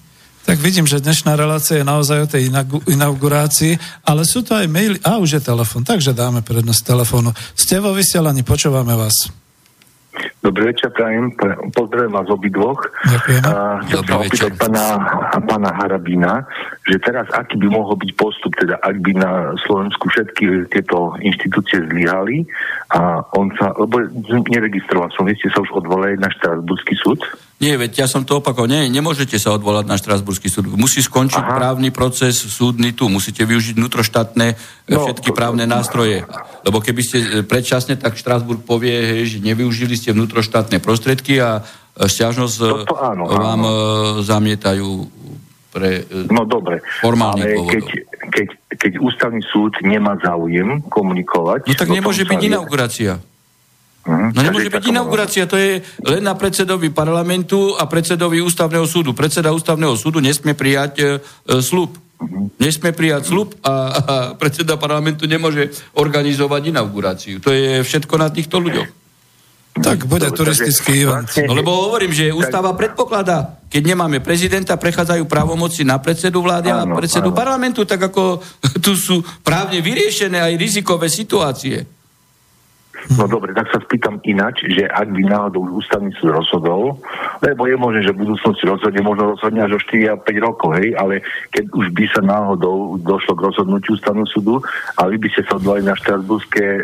[0.47, 2.47] Tak vidím, že dnešná relácia je naozaj o tej
[2.87, 4.95] inaugurácii, ale sú to aj maily.
[5.03, 7.35] A už je telefon, takže dáme prednosť telefónu.
[7.51, 9.27] Ste vo vysielaní, počúvame vás.
[10.39, 11.35] Dobrý večer, prajem.
[11.75, 12.79] Pozdravujem vás obidvoch.
[13.05, 13.43] Ďakujem.
[13.91, 14.85] Chcem sa opýtať pána,
[15.43, 16.47] pána Harabína,
[16.87, 21.85] že teraz aký by mohol byť postup, teda ak by na Slovensku všetky tieto inštitúcie
[21.91, 22.47] zlyhali
[22.95, 24.07] a on sa, lebo
[24.47, 27.19] neregistroval som, vy ste sa už odvolali na Štrasburský súd?
[27.57, 28.69] Nie, veď ja som to opakoval.
[28.69, 30.69] Nie, nemôžete sa odvolať na Štrasburský súd.
[30.77, 31.57] Musí skončiť Aha.
[31.57, 33.09] právny proces súdny tu.
[33.09, 36.21] Musíte využiť vnútroštátne e, no, všetky právne nástroje.
[36.61, 41.65] Lebo keby ste e, predčasne, tak Štrasburg povie, že nevyužili ste vnútroštátne prostriedky a
[41.97, 43.73] e, stiažnosť no to áno, vám áno.
[44.21, 44.89] zamietajú
[45.73, 46.85] pre no, dobre.
[47.01, 47.85] formálnych Ale keď,
[48.37, 48.47] keď,
[48.77, 51.65] keď ústavný súd nemá záujem komunikovať...
[51.65, 53.17] No tak nemôže byť inaugurácia.
[53.17, 53.36] Mhm.
[54.07, 59.11] No nemôže byť inaugurácia, to je len na predsedovi parlamentu a predsedovi ústavného súdu.
[59.11, 61.91] Predseda ústavného súdu nesmie prijať e, e slub.
[61.91, 62.47] Uh-huh.
[62.55, 67.43] Nesmie prijať slub a, a predseda parlamentu nemôže organizovať inauguráciu.
[67.43, 68.89] To je všetko na týchto ľuďoch.
[69.77, 71.29] Tak bude Dobre, turistický event.
[71.45, 76.87] No lebo hovorím, že ústava predpokladá, keď nemáme prezidenta, prechádzajú právomoci na predsedu vlády a
[76.89, 77.37] predsedu áno.
[77.37, 78.41] parlamentu, tak ako
[78.85, 81.96] tu sú právne vyriešené aj rizikové situácie.
[83.15, 86.99] No dobre, tak sa spýtam inač, že ak by náhodou ústavný súd rozhodol,
[87.39, 90.75] lebo je možné, že v budúcnosti rozhodne, možno rozhodne až o 4 a 5 rokov,
[90.75, 91.23] hej, ale
[91.53, 94.59] keď už by sa náhodou došlo k rozhodnutiu ústavného súdu
[94.99, 96.81] a vy by ste sa odvolali na štrasburské e,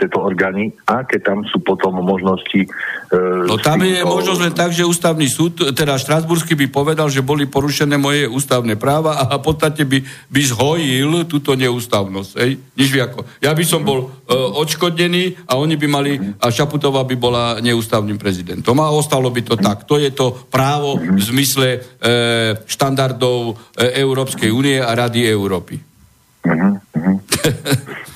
[0.00, 2.64] tieto orgány, aké tam sú potom možnosti?
[2.64, 7.20] E, no tam je možnosť len tak, že ústavný súd, teda štrasburský by povedal, že
[7.20, 10.00] boli porušené moje ústavné práva a v podstate by,
[10.30, 13.28] by zhojil túto neústavnosť, hej, nič ako.
[13.42, 17.44] Ja by som bol e, odškodnený a on oni by mali, a Šaputová by bola
[17.58, 18.78] neústavným prezidentom.
[18.78, 19.84] A ostalo by to tak.
[19.90, 21.78] To je to právo v zmysle e,
[22.64, 25.76] štandardov e, Európskej únie a Rady Európy.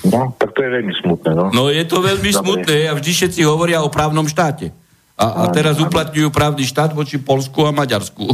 [0.00, 1.54] No, tak to je veľmi smutné, no.
[1.54, 2.40] No, je to veľmi Dobre.
[2.42, 4.74] smutné a vždy všetci hovoria o právnom štáte.
[5.14, 8.26] A, a teraz uplatňujú právny štát voči Polsku a Maďarsku.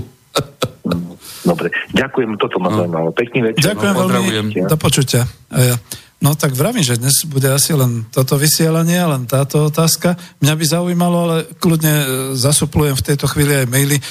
[1.45, 2.77] Dobre, ďakujem, toto ma no.
[2.81, 3.09] zaujímalo.
[3.13, 3.75] Pekný večer.
[3.75, 5.29] Ďakujem no, veľmi, do počutia.
[5.53, 5.77] Ja.
[6.17, 10.17] No tak vravím, že dnes bude asi len toto vysielanie, len táto otázka.
[10.41, 14.03] Mňa by zaujímalo, ale kľudne e, zasuplujem v tejto chvíli aj maily, e,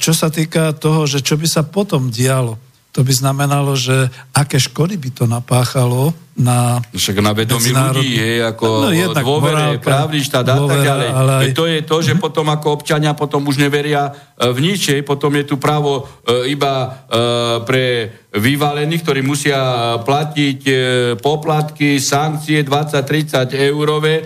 [0.00, 2.56] čo sa týka toho, že čo by sa potom dialo.
[2.96, 8.32] To by znamenalo, že aké škody by to napáchalo na Však na vedomí ľudí je
[8.40, 11.08] ako no, dôvere, morálka, právny štát a tak ďalej.
[11.12, 11.46] Ale aj...
[11.52, 15.44] To je to, že potom ako občania potom už neveria e, v ničej, potom je
[15.44, 16.88] tu právo e, iba e,
[17.68, 17.84] pre
[18.30, 19.58] vyvalených, ktorí musia
[20.06, 20.60] platiť
[21.18, 24.22] poplatky, sankcie 20-30 eurové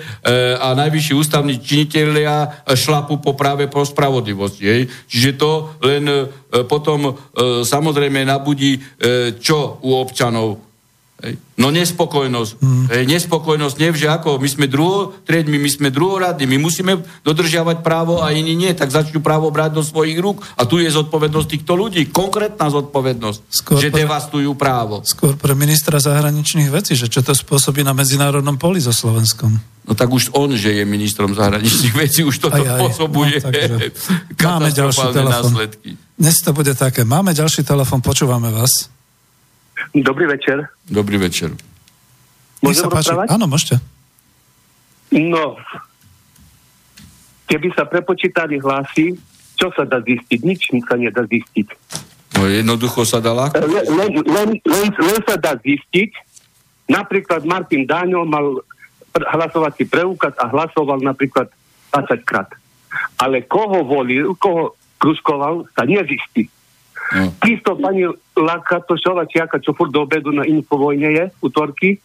[0.61, 4.85] a najvyšší ústavní činiteľia šlapu po práve po spravodlivosti.
[5.09, 6.05] Čiže to len
[6.69, 7.17] potom
[7.65, 8.77] samozrejme nabudí
[9.41, 10.74] čo u občanov
[11.55, 12.53] No nespokojnosť.
[12.59, 12.87] Hmm.
[12.91, 18.35] Nespokojnosť nie, že ako, my sme druhotriedmi, my sme druhoradní, my musíme dodržiavať právo a
[18.35, 20.43] iní nie, tak začnú právo brať do svojich rúk.
[20.59, 25.07] A tu je zodpovednosť týchto ľudí, konkrétna zodpovednosť, skôr že pre, devastujú právo.
[25.07, 29.55] Skôr pre ministra zahraničných vecí, že čo to spôsobí na medzinárodnom poli so Slovenskom.
[29.85, 32.79] No tak už on, že je ministrom zahraničných vecí, už toto aj, aj.
[32.81, 33.51] spôsobuje no,
[34.49, 35.53] Máme ďalší telefon.
[36.17, 37.05] Dnes to bude také.
[37.05, 38.94] Máme ďalší telefon, počúvame vás.
[39.93, 40.71] Dobrý večer.
[40.89, 41.53] Dobrý večer.
[42.65, 43.13] Môžem sa páči.
[43.29, 43.77] Áno, môžete.
[45.15, 45.61] No,
[47.47, 49.15] keby sa prepočítali hlasy,
[49.55, 50.39] čo sa dá zistiť?
[50.43, 51.69] Nič sa nedá zistiť.
[52.35, 53.63] No jednoducho sa dá ľahko.
[53.63, 56.11] Len, len, len, len, len sa dá zistiť.
[56.91, 58.61] Napríklad Martin Dáňo mal
[59.15, 61.47] hlasovací preukaz a hlasoval napríklad
[61.95, 62.51] 20 krát.
[63.23, 66.51] Ale koho volil, koho kruskoval, sa nezistí.
[67.13, 72.01] Takisto pani Laka Tošova Čiaka, čo furt do obedu na Infovojne je, útorky,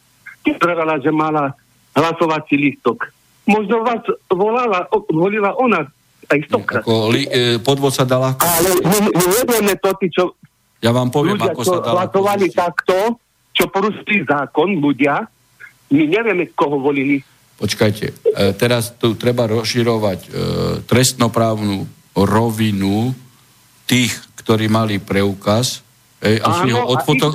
[0.60, 1.56] povedala, že mala
[1.96, 3.10] hlasovací listok.
[3.50, 5.88] Možno vás volala, volila ona
[6.30, 6.84] aj stokrát.
[6.86, 8.38] Ako li, e, podvod sa dala...
[8.38, 10.38] Ale my, my nevieme to, tí, čo...
[10.80, 12.06] Ja vám poviem, ľudia, ako sa dala...
[12.06, 13.18] hlasovali takto,
[13.52, 15.26] čo porušili zákon, ľudia,
[15.90, 17.26] my nevieme, koho volili.
[17.58, 18.14] Počkajte, e,
[18.54, 20.30] teraz tu treba rozširovať e,
[20.86, 23.12] trestnoprávnu rovinu
[23.90, 24.14] tých
[24.50, 25.86] ktorí mali preukaz,
[26.26, 27.30] ej, a si ho odfoto...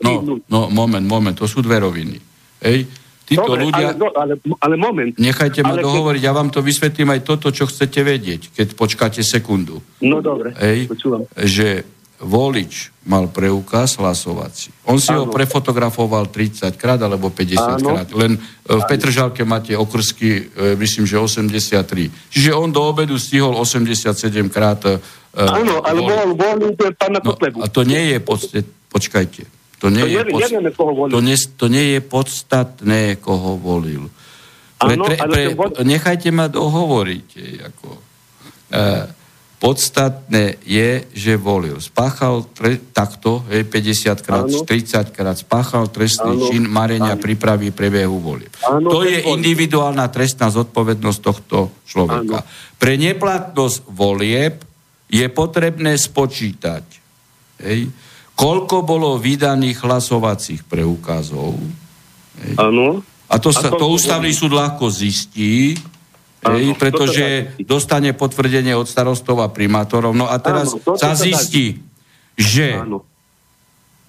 [0.00, 2.16] No, no, moment, moment, to sú dve roviny.
[2.64, 2.88] Ej,
[3.28, 3.92] títo Dobre, ľudia...
[3.92, 5.12] Ale, no, ale, ale moment.
[5.12, 6.28] Nechajte ma ale dohovoriť, keď...
[6.32, 9.84] ja vám to vysvetlím aj toto, čo chcete vedieť, keď počkáte sekundu.
[10.00, 11.28] No dobre, Ej, počúvam.
[11.36, 11.84] Že
[12.24, 14.72] volič mal preukaz hlasovací.
[14.88, 15.28] On si ano.
[15.28, 17.88] ho prefotografoval 30 krát alebo 50 ano.
[17.92, 18.08] krát.
[18.16, 22.32] Len e, v Petržalke máte okrsky, e, myslím, že 83.
[22.32, 24.16] Čiže on do obedu stihol 87
[24.48, 24.80] krát
[25.34, 26.56] Áno, ale bol, bol
[26.94, 27.58] pána no, Kotlebu.
[27.62, 29.42] A to nie je podstate, počkajte.
[29.82, 31.12] To nie, to je, neviem, nevieme, koho volil.
[31.12, 34.08] To, nie, to nie je podstatné, koho volil.
[34.78, 35.42] Pre, pre, pre,
[35.82, 37.28] nechajte ma dohovoriť.
[37.68, 37.88] Ako,
[38.74, 39.04] uh,
[39.64, 41.80] Podstatné je, že volil.
[41.80, 44.60] Spáchal tre, takto, hej, 50 krát, Áno.
[44.60, 46.52] 30 krát, spáchal trestný Áno.
[46.52, 47.24] čin marenia Áno.
[47.24, 48.52] prípravy prebehu volieb.
[48.60, 52.44] To je individuálna trestná zodpovednosť tohto človeka.
[52.44, 52.76] Áno.
[52.76, 54.60] Pre neplatnosť volieb
[55.14, 56.82] je potrebné spočítať,
[57.62, 57.86] hej,
[58.34, 61.54] koľko bolo vydaných hlasovacích preukazov.
[62.58, 63.06] Áno.
[63.30, 65.78] A to, sa, to ústavný súd ľahko zistí,
[66.44, 70.12] Hej, pretože dostane potvrdenie od starostov a primátorov.
[70.12, 71.80] No a teraz áno, sa zistí,
[72.36, 72.84] že,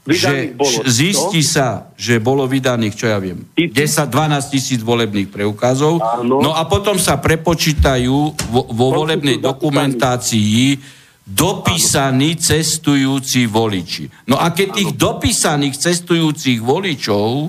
[0.05, 1.49] že bolo, zistí to?
[1.49, 5.97] sa, že bolo vydaných, čo ja viem, 10-12 tisíc volebných preukazov.
[5.97, 6.45] Áno.
[6.45, 8.17] No a potom sa prepočítajú
[8.53, 10.77] vo, vo volebnej dokumentácii
[11.25, 14.29] dopísaní cestujúci voliči.
[14.29, 17.47] No a keď tých dopísaných cestujúcich voličov e,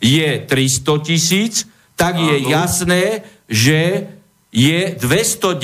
[0.00, 1.68] je 300 tisíc,
[2.00, 4.08] tak je jasné, že
[4.48, 5.60] je 290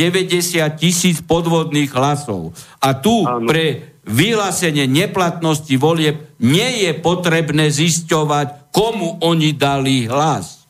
[0.76, 2.52] tisíc podvodných hlasov.
[2.76, 3.48] A tu ano.
[3.48, 10.62] pre vyhlásenie neplatnosti volieb nie je potrebné zisťovať, komu oni dali hlas.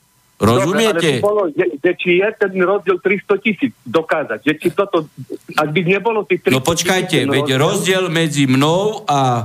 [0.43, 1.23] Rozumiete?
[1.23, 5.07] Dobre, bolo, že, že či je ten rozdiel 300 tisíc dokázať, že či toto,
[5.55, 9.43] ak by nebolo tých 300 No počkajte, veď rozdiel medzi mnou a e,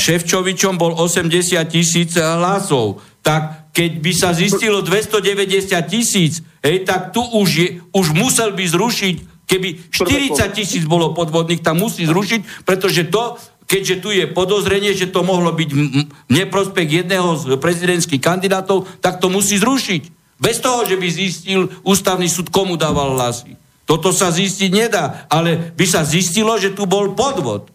[0.00, 3.04] Ševčovičom bol 80 tisíc hlasov.
[3.20, 8.64] Tak keď by sa zistilo 290 tisíc, hej, tak tu už, je, už musel by
[8.64, 14.92] zrušiť, keby 40 tisíc bolo podvodných, tam musí zrušiť, pretože to keďže tu je podozrenie,
[14.92, 15.80] že to mohlo byť v
[16.28, 20.12] neprospech jedného z prezidentských kandidátov, tak to musí zrušiť.
[20.36, 23.56] Bez toho, že by zistil ústavný súd, komu dával hlasy.
[23.84, 27.68] Toto sa zistiť nedá, ale by sa zistilo, že tu bol podvod.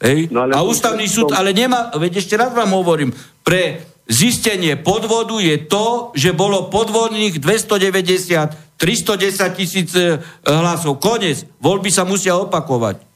[0.00, 0.32] Hej?
[0.32, 3.12] No ale a ústavný súd ale nemá, veď ešte raz vám hovorím,
[3.44, 10.98] pre zistenie podvodu je to, že bolo podvodných 290, 310 tisíc eh, hlasov.
[10.98, 11.46] Konec.
[11.62, 13.06] Voľby sa musia opakovať.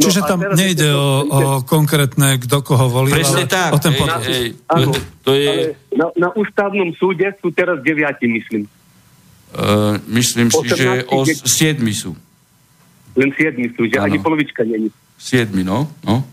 [0.00, 3.70] No Čiže tam nejde o, o konkrétne, kto koho volí, Presne ale tak.
[3.76, 4.32] o ten podpis.
[4.32, 4.84] Ej, ej,
[5.20, 5.76] to je...
[5.92, 8.64] na, na ústavnom súde sú teraz deviati, myslím.
[9.52, 12.16] Uh, myslím si, že o siedmi sú.
[13.12, 14.08] Len siedmi sú, že ano.
[14.08, 14.88] ani polovička není.
[15.20, 15.84] Siedmi, no.
[16.00, 16.24] no.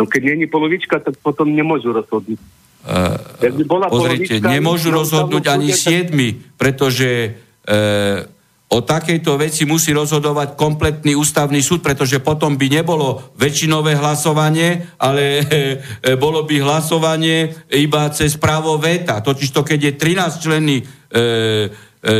[0.00, 2.40] No keď není polovička, tak potom nemôžu rozhodnúť.
[2.80, 7.36] Uh, bola pozrite, nemôžu rozhodnúť ani siedmi, pretože
[7.68, 8.24] uh,
[8.70, 15.42] o takejto veci musí rozhodovať kompletný ústavný súd, pretože potom by nebolo väčšinové hlasovanie, ale
[15.42, 19.18] e, bolo by hlasovanie iba cez právo veta.
[19.18, 21.22] Totižto, keď je 13 členný e, e,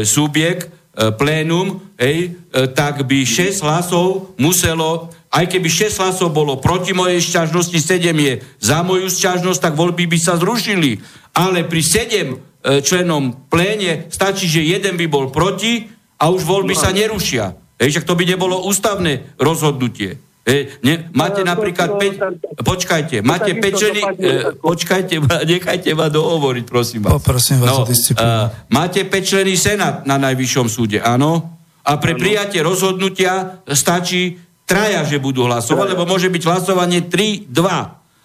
[0.03, 6.59] subjekt, e, plénum, hej, e, tak by 6 hlasov muselo, aj keby 6 hlasov bolo
[6.59, 10.99] proti mojej šťažnosti, 7 je za moju šťažnosť, tak voľby by sa zrušili.
[11.39, 15.87] Ale pri 7 e, členom pléne stačí, že jeden by bol proti,
[16.21, 16.81] a už voľby no.
[16.81, 17.57] sa nerušia.
[17.81, 20.21] Ej, však to by nebolo ústavné rozhodnutie.
[20.45, 22.61] Ej, ne, máte no, napríklad 5...
[22.61, 24.01] Počkajte, máte 5 ženy...
[24.21, 25.17] E, počkajte,
[25.57, 27.17] nechajte ma dohovoriť, prosím vás.
[27.17, 28.29] Poprosím vás no, o disciplínu.
[28.69, 31.57] máte 5 členy senát na najvyššom súde, áno?
[31.81, 34.37] A pre prijatie rozhodnutia stačí
[34.71, 37.51] traja, že budú hlasovať, lebo môže byť hlasovanie 3-2.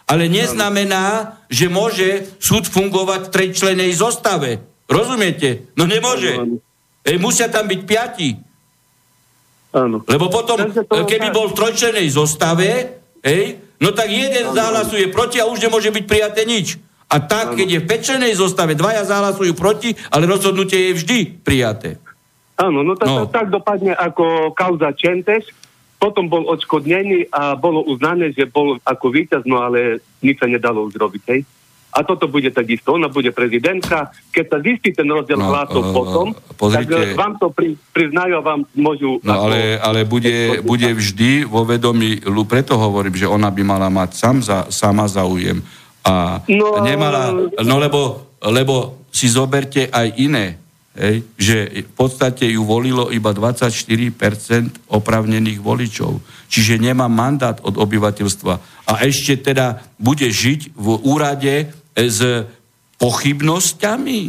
[0.06, 4.62] Ale neznamená, že môže súd fungovať v trejčlenej zostave.
[4.86, 5.74] Rozumiete?
[5.74, 6.62] No nemôže.
[7.02, 8.38] Ej, musia tam byť piati.
[9.74, 10.06] Áno.
[10.06, 14.56] Lebo potom, keby bol v trojčlenej zostave, ej, no tak jeden ano.
[14.56, 16.78] zahlasuje proti a už nemôže byť prijaté nič.
[17.10, 21.98] A tak, keď je v pečenej zostave, dvaja zahlasujú proti, ale rozhodnutie je vždy prijaté.
[22.56, 23.28] Áno, no tak, no.
[23.28, 25.52] tak dopadne ako kauza Čentes,
[26.06, 30.86] potom bol odškodnený a bolo uznané, že bol ako víťaz, no ale nič sa nedalo
[30.94, 31.42] zrobiť, hej?
[31.96, 34.12] a toto bude takisto, ona bude prezidentka.
[34.36, 36.28] Keď sa zistí ten rozdiel no, hlasov uh, potom,
[36.60, 39.24] pozrite, tak vám to pri, priznajú a vám môžu...
[39.24, 42.20] No ale, ale bude, bude vždy vo vedomí,
[42.52, 45.64] preto hovorím, že ona by mala mať sám za, sama záujem.
[46.04, 47.32] A no, nemala,
[47.64, 50.60] no lebo, lebo si zoberte aj iné,
[50.96, 54.16] hej, že v podstate ju volilo iba 24%
[54.88, 56.24] opravnených voličov.
[56.48, 58.54] Čiže nemá mandát od obyvateľstva.
[58.88, 62.20] A ešte teda bude žiť v úrade s
[62.96, 64.22] pochybnosťami.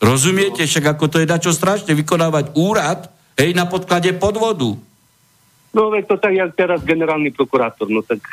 [0.00, 0.64] Rozumiete?
[0.64, 4.76] Však ako to je dačo strašne vykonávať úrad hej, na podklade podvodu.
[5.76, 8.24] No veď to tak, jak teraz generálny prokurátor, no tak...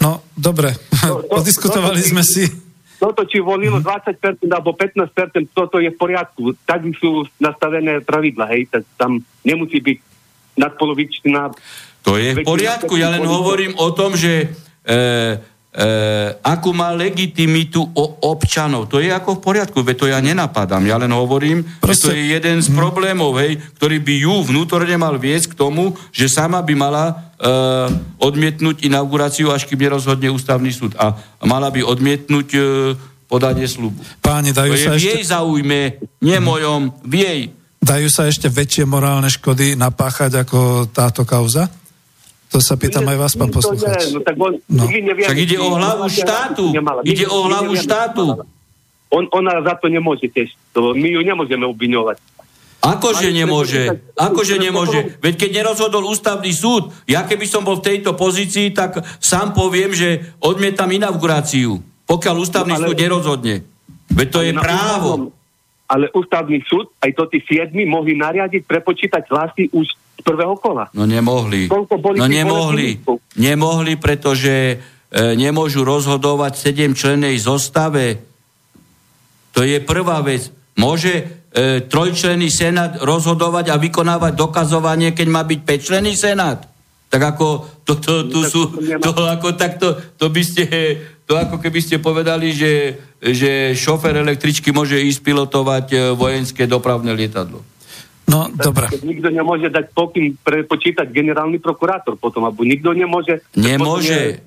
[0.00, 2.44] No, dobre, no, to, podiskutovali to, sme si.
[3.00, 4.44] Toto, či volilo mm.
[4.44, 6.52] 20% alebo 15%, toto je v poriadku.
[6.68, 9.98] Tak sú nastavené pravidla, hej, tak tam nemusí byť
[10.60, 11.48] nadpolovičná...
[12.04, 14.52] To je v poriadku, ja len hovorím o tom, že
[14.84, 14.96] e,
[16.42, 18.90] akú má legitimitu o občanov.
[18.90, 20.82] To je ako v poriadku, veď to ja nenapadám.
[20.82, 21.94] Ja len hovorím, Proste...
[21.94, 25.94] že to je jeden z problémov, hej, ktorý by ju vnútorne mal viesť k tomu,
[26.10, 27.14] že sama by mala e,
[28.18, 30.98] odmietnúť inauguráciu, až kým nerozhodne ústavný súd.
[30.98, 31.14] A
[31.46, 32.60] mala by odmietnúť e,
[33.30, 34.02] podanie slubu.
[34.18, 35.06] Páni, dajú to sa je ešte...
[35.06, 35.80] v jej zaujme,
[36.18, 37.40] nie mojom, v jej.
[37.78, 41.70] Dajú sa ešte väčšie morálne škody napáchať ako táto kauza?
[42.50, 44.10] To sa pýtam aj vás, pán poslucháč.
[44.10, 44.84] No, tak on, no.
[44.90, 46.74] Však ide o hlavu štátu.
[47.06, 48.24] Ide o hlavu štátu.
[49.10, 50.54] On, ona za to nemôže tiež.
[50.74, 52.18] To, my ju nemôžeme obviňovať.
[52.80, 54.00] Akože nemôže?
[54.16, 55.20] Akože nemôže?
[55.20, 59.92] Veď keď nerozhodol ústavný súd, ja keby som bol v tejto pozícii, tak sám poviem,
[59.92, 61.76] že odmietam inauguráciu,
[62.08, 63.54] pokiaľ ústavný no, ale, súd nerozhodne.
[64.16, 65.10] Veď to je právo.
[65.92, 70.92] Ale ústavný súd, aj to tí siedmi, mohli nariadiť, prepočítať hlasy už z prvého kola.
[70.92, 71.72] No nemohli.
[72.16, 73.00] No nemohli.
[73.40, 74.76] Nemohli, pretože e,
[75.34, 78.20] nemôžu rozhodovať sedem členej zostave.
[79.56, 80.52] To je prvá vec.
[80.76, 81.24] môže e,
[81.84, 86.70] trojčlenný senát rozhodovať a vykonávať dokazovanie, keď má byť 5 senát?
[87.10, 88.62] Tak ako to, to, to sú,
[89.02, 90.62] to ako takto, to by ste,
[91.26, 97.10] to ako keby ste povedali, že, že šofer električky môže ísť pilotovať e, vojenské dopravné
[97.10, 97.66] lietadlo.
[98.30, 98.86] No, dobre.
[99.02, 103.42] Nikto nemôže dať pokyn prepočítať generálny prokurátor potom, alebo nikto nemôže...
[103.58, 104.38] Nemôže,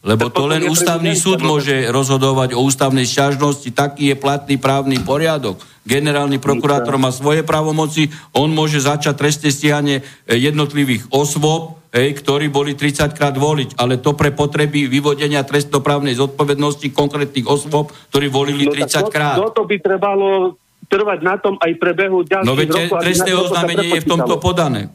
[0.00, 5.60] lebo to len ústavný súd môže rozhodovať o ústavnej šťažnosti, taký je platný právny poriadok.
[5.82, 12.50] Generálny prokurátor má svoje právomoci, on môže začať trestné stíhanie e, jednotlivých osôb, hej, ktorí
[12.50, 18.66] boli 30 krát voliť, ale to pre potreby vyvodenia trestnoprávnej zodpovednosti konkrétnych osôb, ktorí volili
[18.66, 19.38] no, 30 krát.
[19.38, 22.96] No, to by trebalo trvať na tom aj prebehu ďalších no, rokov.
[22.96, 24.88] No trestné oznámenie je v tomto podané.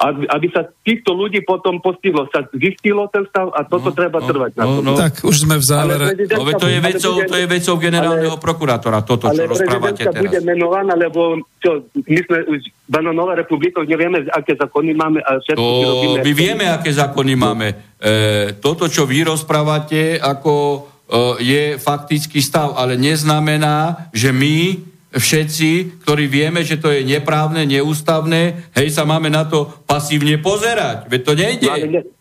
[0.00, 4.24] Aby, aby sa týchto ľudí potom postihlo, sa zistilo ten stav a toto no, treba
[4.24, 4.80] no, trvať no, na tom.
[4.80, 6.16] No, tak už sme v závere.
[6.24, 10.24] No, to, je vecou, to je vecou generálneho ale, prokurátora, toto, čo rozprávate teraz.
[10.24, 15.68] bude menovaná, lebo čo, my sme už Bananová republika, nevieme, aké zákony máme a všetko
[15.68, 16.18] to, robíme.
[16.24, 17.66] My vieme, aké zákony máme.
[17.68, 17.74] E,
[18.56, 20.78] toto, čo vy rozprávate, ako e,
[21.44, 28.70] je faktický stav, ale neznamená, že my všetci, ktorí vieme, že to je neprávne, neústavné,
[28.78, 31.10] hej, sa máme na to pasívne pozerať.
[31.10, 31.68] Veď to nejde.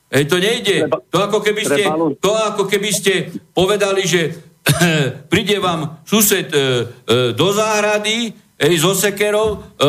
[0.10, 0.78] Hej, to nejde.
[1.14, 1.84] To ako keby ste,
[2.18, 4.42] to ako keby ste povedali, že
[5.32, 6.64] príde vám sused e, e,
[7.38, 9.86] do záhrady, ej, so sekerou, e,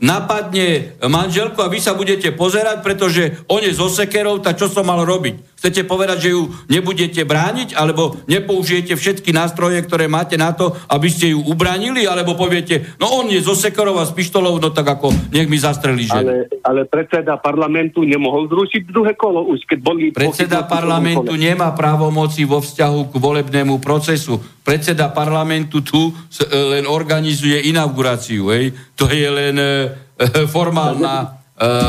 [0.00, 4.88] napadne manželku a vy sa budete pozerať, pretože on je so sekerou, tak čo som
[4.88, 5.57] mal robiť?
[5.58, 11.10] Chcete povedať, že ju nebudete brániť, alebo nepoužijete všetky nástroje, ktoré máte na to, aby
[11.10, 14.86] ste ju ubranili, alebo poviete, no on je zo sekerov a s pištolou, no tak
[14.86, 16.30] ako nech mi zastrelí ženu.
[16.30, 20.14] Ale, ale predseda parlamentu nemohol zrušiť druhé kolo, už keď boli...
[20.14, 24.38] Predseda parlamentu nemá právomoci vo vzťahu k volebnému procesu.
[24.62, 26.12] Predseda parlamentu tu e,
[26.54, 28.70] len organizuje inauguráciu, hej?
[28.94, 29.70] To je len e,
[30.54, 31.26] formálna e,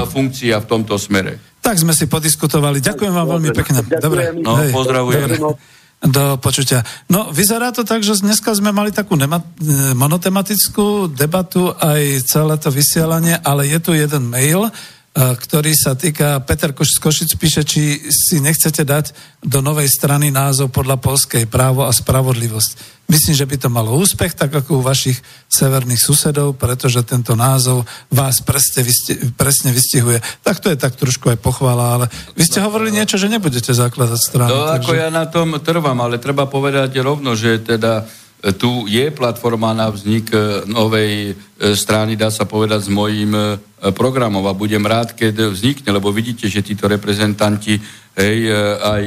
[0.10, 1.49] funkcia v tomto smere.
[1.70, 2.82] Tak sme si podiskutovali.
[2.82, 3.86] Ďakujem vám veľmi pekne.
[4.02, 4.34] Dobre.
[4.42, 5.38] No, pozdravujem.
[5.38, 5.62] Dobre.
[6.00, 6.82] Do počutia.
[7.12, 9.46] No, vyzerá to tak, že dneska sme mali takú nema-
[9.94, 14.72] monotematickú debatu aj celé to vysielanie, ale je tu jeden mail, E,
[15.14, 20.70] ktorý sa týka, Peter Koš, Košic píše, či si nechcete dať do novej strany názov
[20.70, 23.02] podľa polskej právo a spravodlivosť.
[23.10, 25.18] Myslím, že by to malo úspech, tak ako u vašich
[25.50, 28.86] severných susedov, pretože tento názov vás presne,
[29.34, 30.22] presne vystihuje.
[30.46, 32.06] Tak to je tak trošku aj pochvala, ale
[32.38, 34.54] vy ste hovorili niečo, že nebudete zakladať stranu.
[34.54, 34.86] No takže...
[34.86, 38.06] ako ja na tom trvám, ale treba povedať rovno, že teda
[38.40, 43.46] tu je platforma na vznik e, novej e, strany, dá sa povedať, s mojím e,
[43.92, 44.48] programom.
[44.48, 47.80] A budem rád, keď vznikne, lebo vidíte, že títo reprezentanti
[48.16, 48.40] hej,
[48.84, 49.06] aj,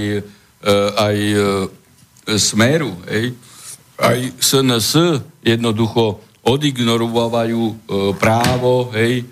[0.97, 1.17] aj
[2.41, 3.37] Smeru, hej,
[4.01, 7.85] aj SNS jednoducho odignorovajú
[8.17, 9.29] právo, hej,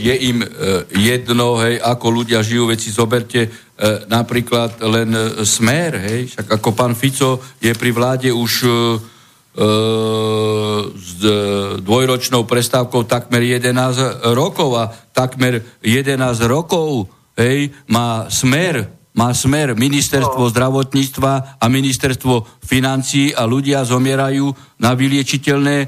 [0.00, 0.40] je im
[0.96, 3.52] jedno, hej, ako ľudia žijú, veci zoberte
[4.08, 5.12] napríklad len
[5.44, 8.52] smer, hej, však ako pán Fico je pri vláde už
[9.52, 11.20] s
[11.84, 16.16] dvojročnou prestávkou takmer 11 rokov a takmer 11
[16.48, 24.48] rokov hej, má smer má smer ministerstvo zdravotníctva a ministerstvo financií a ľudia zomierajú
[24.80, 25.86] na vyliečiteľné e,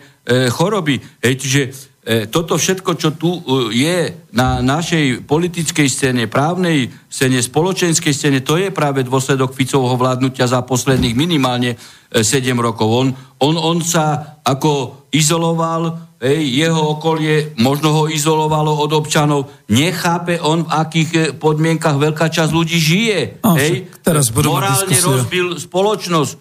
[0.53, 1.01] choroby.
[1.25, 3.41] Hej, čiže E, toto všetko, čo tu e,
[3.73, 3.97] je
[4.37, 10.61] na našej politickej scéne, právnej scéne, spoločenskej scéne, to je práve dôsledok Ficovho vládnutia za
[10.61, 11.81] posledných minimálne
[12.13, 12.89] 7 e, rokov.
[12.93, 13.09] On,
[13.41, 20.69] on, on sa ako izoloval, hej, jeho okolie možno ho izolovalo od občanov, nechápe on,
[20.69, 23.41] v akých podmienkach veľká časť ľudí žije.
[23.41, 26.33] No, hej, teraz morálne rozbil spoločnosť.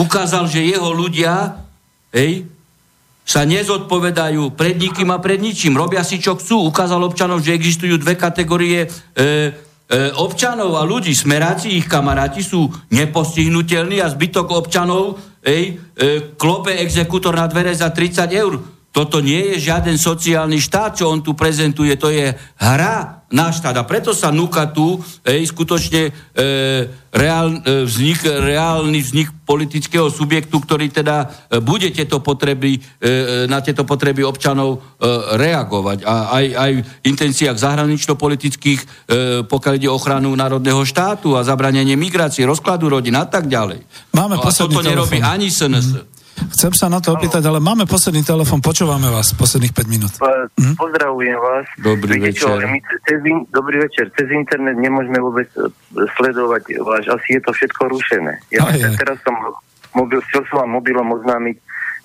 [0.00, 1.60] Ukázal, že jeho ľudia
[2.08, 2.53] hej,
[3.24, 5.80] sa nezodpovedajú pred nikým a pred ničím.
[5.80, 6.68] Robia si, čo chcú.
[6.68, 9.28] Ukázal občanov, že existujú dve kategórie e, e,
[10.20, 11.16] občanov a ľudí.
[11.16, 17.88] Smeráci, ich kamaráti sú nepostihnutelní a zbytok občanov ej, e, klope exekútor na dvere za
[17.88, 18.60] 30 eur.
[18.94, 22.30] Toto nie je žiaden sociálny štát, čo on tu prezentuje, to je
[22.62, 23.74] hra na štát.
[23.74, 26.10] A preto sa núka tu ej, skutočne e,
[27.10, 33.10] reál, e, vznik, reálny vznik politického subjektu, ktorý teda e, bude tieto potreby, e, e,
[33.50, 35.02] na tieto potreby občanov e,
[35.42, 36.06] reagovať.
[36.06, 38.86] A aj, aj v intenciách zahranično-politických, e,
[39.42, 43.82] pokiaľ ide ochranu národného štátu a zabranenie migrácie, rozkladu rodín a tak ďalej.
[44.14, 44.86] Máme no, a toto telefón.
[44.86, 45.88] nerobí ani SNS.
[45.98, 46.14] Mm.
[46.34, 50.12] Chcem sa na to opýtať, ale máme posledný telefon, počúvame vás posledných 5 minút.
[50.58, 50.74] Hm?
[50.74, 51.66] Pozdravujem vás.
[51.78, 52.58] Dobrý Viete večer.
[52.62, 53.18] Čo, my cez,
[53.50, 54.04] dobrý večer.
[54.14, 55.70] Cez internet nemôžeme vôbec e,
[56.18, 58.34] sledovať váš, asi je to všetko rušené.
[58.50, 58.98] Ja aj.
[58.98, 59.34] teraz som
[59.94, 61.56] mobil, chcel som vám mobilom oznámiť,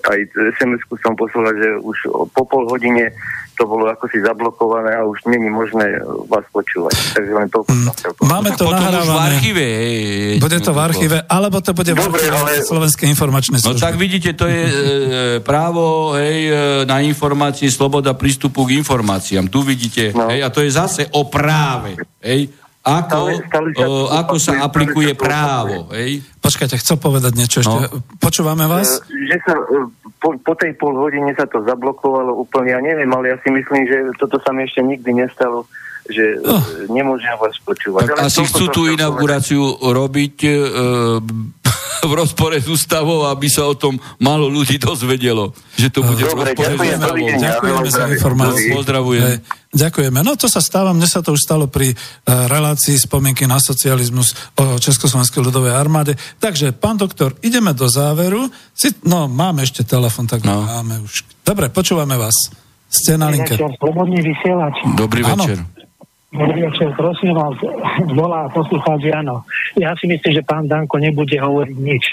[0.06, 0.18] aj
[0.60, 1.96] SMS-ku som poslal, že už
[2.32, 3.12] po pol hodine
[3.60, 6.00] to bolo ako si zablokované a už není možné
[6.32, 6.96] vás počúvať.
[7.12, 7.60] Takže len to...
[7.68, 7.92] Mm.
[8.24, 9.04] Máme to nahrávané.
[9.04, 9.60] v archíve.
[9.60, 9.94] Hej,
[10.40, 12.64] bude to v archíve, alebo to bude Dobre, v archíve ale...
[12.64, 13.76] Slovenskej informačnej služby.
[13.76, 14.74] No tak vidíte, to je e,
[15.44, 16.52] právo hej, e,
[16.88, 19.52] na informácie, sloboda prístupu k informáciám.
[19.52, 20.32] Tu vidíte, no.
[20.32, 22.00] hej, a to je zase o práve.
[22.24, 22.48] Hej,
[22.80, 25.92] ako, stále, stále o, ako sa aplikuje právo.
[25.92, 26.24] Hej?
[26.40, 27.76] Počkajte, chcel povedať niečo ešte.
[27.76, 28.00] No.
[28.16, 29.04] Počúvame vás?
[29.04, 29.84] E, že sa, e,
[30.16, 33.84] po, po tej pol hodine sa to zablokovalo úplne, ja neviem, ale ja si myslím,
[33.84, 35.68] že toto sa mi ešte nikdy nestalo
[36.10, 36.62] že oh.
[36.90, 38.10] nemôžem vás počúvať.
[38.10, 40.50] Tak ale asi chcú tú inauguráciu robiť e,
[42.10, 46.56] v rozpore s ústavou, aby sa o tom málo ľudí dozvedelo, že to bude Dobre,
[46.56, 47.26] v rozpore s ústavou.
[47.28, 48.70] Ďakujeme za informáciu.
[48.76, 49.24] Pozdravujem.
[49.70, 50.18] Ďakujeme.
[50.26, 54.34] No to sa stáva, mne sa to už stalo pri uh, relácii spomienky na socializmus
[54.58, 56.18] o Československej ľudovej armáde.
[56.42, 58.50] Takže, pán doktor, ideme do záveru.
[58.74, 60.66] Si, no, máme ešte telefon, tak no.
[60.66, 61.22] máme už.
[61.46, 62.34] Dobre, počúvame vás.
[62.90, 63.54] Ste na linke.
[63.54, 64.82] Dobrý večer.
[64.98, 65.58] Dobrý večer,
[66.96, 67.54] prosím vás,
[68.20, 69.42] volá poslucháč Jano.
[69.74, 72.04] Ja si myslím, že pán Danko nebude hovoriť nič.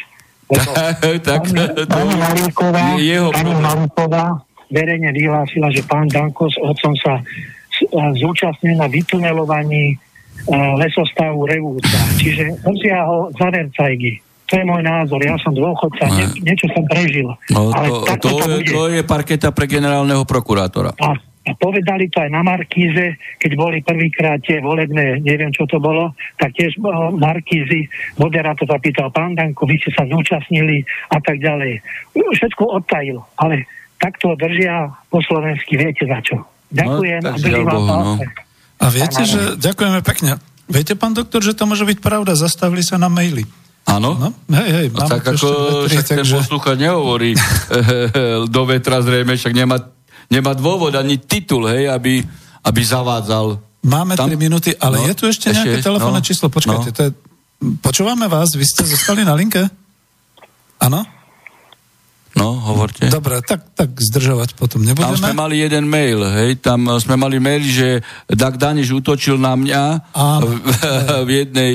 [1.21, 7.19] tak, pani, pani Maríková, jeho pani Maríková verejne vyhlásila, že pán Danko s otcom sa
[8.15, 9.99] zúčastnil na vytunelovaní
[10.79, 11.99] lesostavu Revúca.
[12.15, 14.23] Čiže musia ho za vercajgy.
[14.47, 15.19] To je môj názor.
[15.19, 17.27] Ja som dôchodca, ne, niečo som prežil.
[17.51, 20.95] No, ale to, to, to, to je parketa pre generálneho prokurátora.
[21.03, 25.79] A a povedali to aj na Markíze, keď boli prvýkrát tie volebné, neviem čo to
[25.79, 26.75] bolo, tak tiež
[27.15, 27.87] Markízy,
[28.19, 31.79] moderátor sa pýtal, pán Danko, vy ste sa zúčastnili a tak ďalej.
[32.11, 33.63] Všetko odtajil, ale
[33.95, 36.43] takto držia po slovensky, viete za čo.
[36.67, 38.13] Ďakujem no, a vám no.
[38.77, 40.37] A viete, že ďakujeme pekne.
[40.67, 43.47] Viete, pán doktor, že to môže byť pravda, zastavili sa na maily.
[43.87, 44.19] Áno?
[44.19, 45.47] No, hej, hej, no, tak ako
[45.87, 46.35] však ten že...
[46.35, 47.31] poslúchať nehovorí
[48.53, 49.79] do vetra zrejme, však nemá
[50.27, 52.23] nemá dôvod ani titul, hej, aby,
[52.63, 53.59] aby zavádzal.
[53.87, 54.27] Máme tam...
[54.27, 56.47] 3 minúty, ale no, je tu ešte nejaké ešte, telefónne no, číslo?
[56.51, 56.95] Počkajte, no.
[56.95, 57.11] to je...
[57.81, 59.65] Počúvame vás, vy ste zostali na linke?
[60.77, 61.16] Áno?
[62.37, 63.09] No, hovorte.
[63.09, 65.09] Dobre, tak, tak zdržovať potom nebudeme.
[65.09, 69.57] Tam sme mali jeden mail, hej, tam sme mali mail, že Dag Daniš útočil na
[69.57, 69.83] mňa
[70.45, 70.69] v,
[71.27, 71.73] v jednej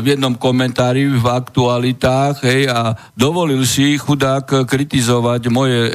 [0.00, 5.92] v jednom komentári v aktualitách hej, a dovolil si chudák kritizovať moje e,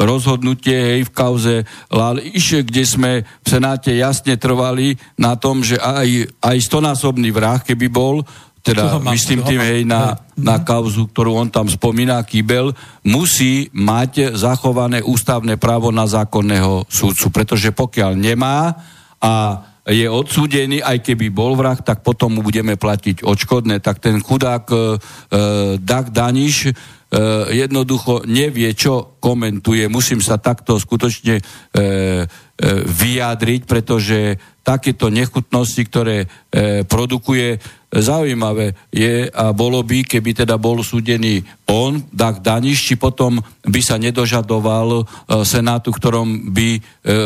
[0.00, 1.54] rozhodnutie hej, v kauze
[1.92, 3.10] Lal Iše, kde sme
[3.44, 8.24] v Senáte jasne trvali na tom, že aj, aj stonásobný vrah, keby bol,
[8.60, 12.76] teda mám, myslím tým, hej, na, na kauzu, ktorú on tam spomína, Kýbel,
[13.08, 18.76] musí mať zachované ústavné právo na zákonného súdcu, pretože pokiaľ nemá
[19.20, 23.80] a je odsúdený, aj keby bol vrah, tak potom mu budeme platiť odškodné.
[23.80, 24.80] Tak ten chudák e, e
[25.80, 26.72] Dag Daniš e,
[27.50, 29.88] jednoducho nevie, čo komentuje.
[29.88, 31.82] Musím sa takto skutočne e, e,
[32.84, 37.58] vyjadriť, pretože takéto nechutnosti, ktoré e, produkuje
[37.90, 43.80] Zaujímavé je a bolo by, keby teda bol súdený on, Dag Daniš, či potom by
[43.82, 45.04] sa nedožadoval e,
[45.42, 46.80] Senátu, ktorom by e,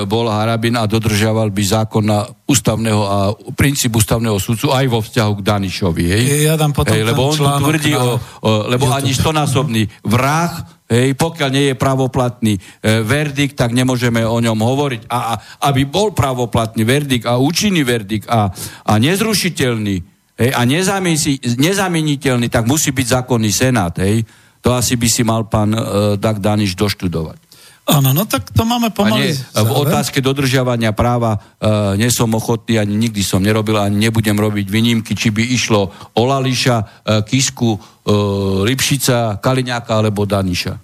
[0.08, 3.18] bol Harabin a dodržiaval by zákon na ústavného a
[3.52, 6.04] princíp ústavného súdcu aj vo vzťahu k Danišovi.
[6.16, 6.22] Hej?
[6.48, 8.00] Ja dám potom hej, lebo on tu tvrdí, na...
[8.00, 8.98] o, o, lebo YouTube.
[9.04, 12.60] ani stonásobný vrah Hej, pokiaľ nie je pravoplatný e,
[13.00, 15.08] verdikt, tak nemôžeme o ňom hovoriť.
[15.08, 15.34] A, a
[15.72, 18.52] aby bol pravoplatný verdikt a účinný verdikt a,
[18.84, 19.96] a nezrušiteľný,
[20.36, 20.60] hej, a
[21.56, 23.96] nezameniteľný, tak musí byť zákonný senát.
[23.96, 24.28] Hej.
[24.60, 25.80] To asi by si mal pán uh,
[26.20, 27.40] Dag Daniš doštudovať.
[27.84, 29.36] Áno, no tak to máme pomaly.
[29.36, 34.32] Nie, v otázke dodržiavania práva uh, nie som ochotný, ani nikdy som nerobil, ani nebudem
[34.32, 37.76] robiť výnimky, či by išlo o Lališa, uh, Kisku,
[38.06, 40.74] uh, Lipšica, Kaliňáka alebo Daniša.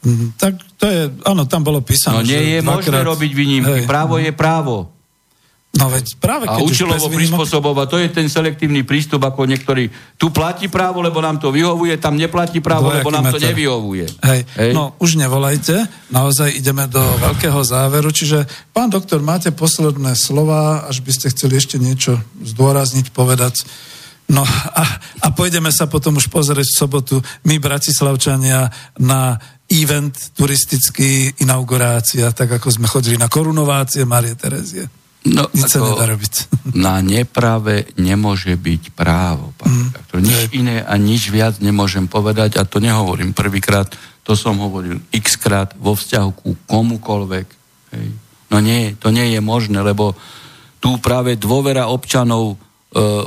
[0.00, 2.24] Mm, tak to je, áno, tam bolo písané.
[2.24, 3.88] No nie je možné robiť výnimky, Hej.
[3.88, 4.88] právo je právo.
[5.70, 9.86] No veď práve a účelovo prispôsobovať, to je ten selektívny prístup, ako niektorí,
[10.18, 13.38] tu platí právo, lebo nám to vyhovuje, tam neplatí právo, Dvojaký lebo nám meter.
[13.38, 14.06] to nevyhovuje.
[14.18, 14.40] Hej.
[14.58, 14.70] Hej.
[14.74, 21.06] No už nevolajte, naozaj ideme do veľkého záveru, čiže pán doktor, máte posledné slova, až
[21.06, 23.62] by ste chceli ešte niečo zdôrazniť, povedať.
[24.30, 24.84] No a,
[25.26, 27.14] a pôjdeme sa potom už pozrieť v sobotu,
[27.44, 28.70] my Bratislavčania,
[29.02, 29.34] na
[29.70, 34.86] event turistický, inaugurácia, tak ako sme chodili na korunovácie Marie Terezie.
[35.20, 36.32] No, Nič sa nedá robiť.
[36.88, 39.52] Na neprave nemôže byť právo.
[39.60, 39.92] Mm.
[40.16, 43.92] Nič iné a nič viac nemôžem povedať a to nehovorím prvýkrát,
[44.24, 47.48] to som hovoril x krát vo vzťahu ku komukolvek.
[47.92, 48.08] Hej.
[48.48, 50.16] No nie, to nie je možné, lebo
[50.80, 52.56] tu práve dôvera občanov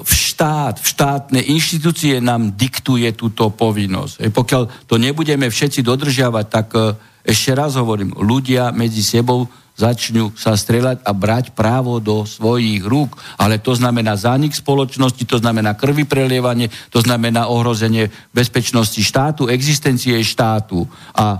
[0.03, 4.27] v štát, v štátne inštitúcie nám diktuje túto povinnosť.
[4.27, 10.35] Hej, pokiaľ to nebudeme všetci dodržiavať, tak e, ešte raz hovorím, ľudia medzi sebou začnú
[10.37, 13.15] sa strieľať a brať právo do svojich rúk.
[13.39, 20.19] Ale to znamená zánik spoločnosti, to znamená krvi prelievanie, to znamená ohrozenie bezpečnosti štátu, existencie
[20.21, 20.83] štátu.
[21.15, 21.39] A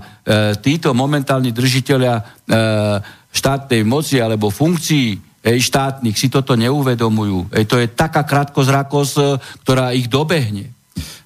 [0.64, 2.22] títo momentálni držiteľia e,
[3.36, 7.52] štátnej moci alebo funkcií ej, štátnych si toto neuvedomujú.
[7.52, 9.24] Ej, to je taká krátkozrakosť, e,
[9.62, 10.72] ktorá ich dobehne.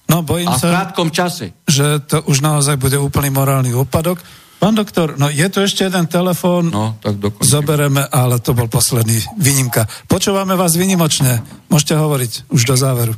[0.09, 1.53] No, bojím a v krátkom čase.
[1.69, 4.19] že to už naozaj bude úplný morálny úpadok.
[4.59, 6.67] Pán doktor, no je tu ešte jeden telefón.
[6.67, 7.47] No, tak dokončím.
[7.47, 9.87] Zobereme, ale to bol posledný výnimka.
[10.11, 11.39] Počúvame vás vynimočne.
[11.71, 13.15] Môžete hovoriť už do záveru.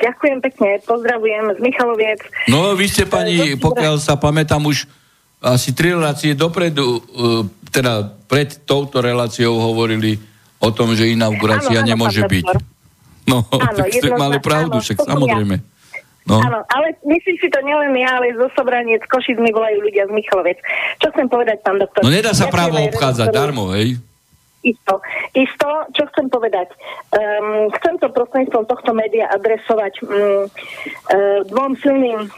[0.00, 2.20] Ďakujem pekne, pozdravujem z Michaloviec.
[2.48, 4.88] No, vy ste pani, pokiaľ sa pamätám, už
[5.42, 10.20] asi tri relácie dopredu, uh, teda pred touto reláciou hovorili
[10.60, 12.46] o tom, že inaugurácia áno, áno, nemôže byť.
[13.22, 15.54] No, áno, tak ste mali pravdu, áno, však samozrejme.
[15.54, 16.26] Ja.
[16.26, 16.42] No.
[16.42, 20.12] Áno, ale myslím si to nielen ja, ale zo Sobraniec, Košic mi volajú ľudia z
[20.14, 20.58] Michalovec.
[20.98, 22.02] Čo chcem povedať, pán doktor?
[22.02, 23.98] No nedá sa právo obchádzať darmo, hej?
[24.62, 25.02] Isto.
[25.34, 26.70] Isto, čo chcem povedať?
[27.10, 32.30] Um, chcem to prostredníctvom tohto média adresovať um, uh, dvom silným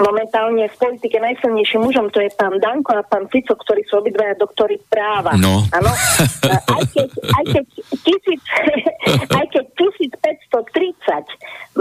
[0.00, 4.34] momentálne v politike najsilnejším mužom to je pán Danko a pán Fico, ktorí sú obidvaja
[4.38, 5.34] doktory práva.
[5.36, 5.62] No.
[5.74, 5.90] Ano?
[6.78, 7.64] Aj keď, aj keď,
[8.06, 8.42] tisíc,
[9.38, 11.26] aj keď 1530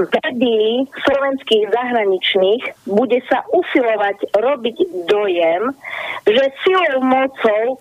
[0.06, 4.78] vedí slovenských zahraničných bude sa usilovať robiť
[5.10, 5.74] dojem,
[6.26, 7.78] že silou mocou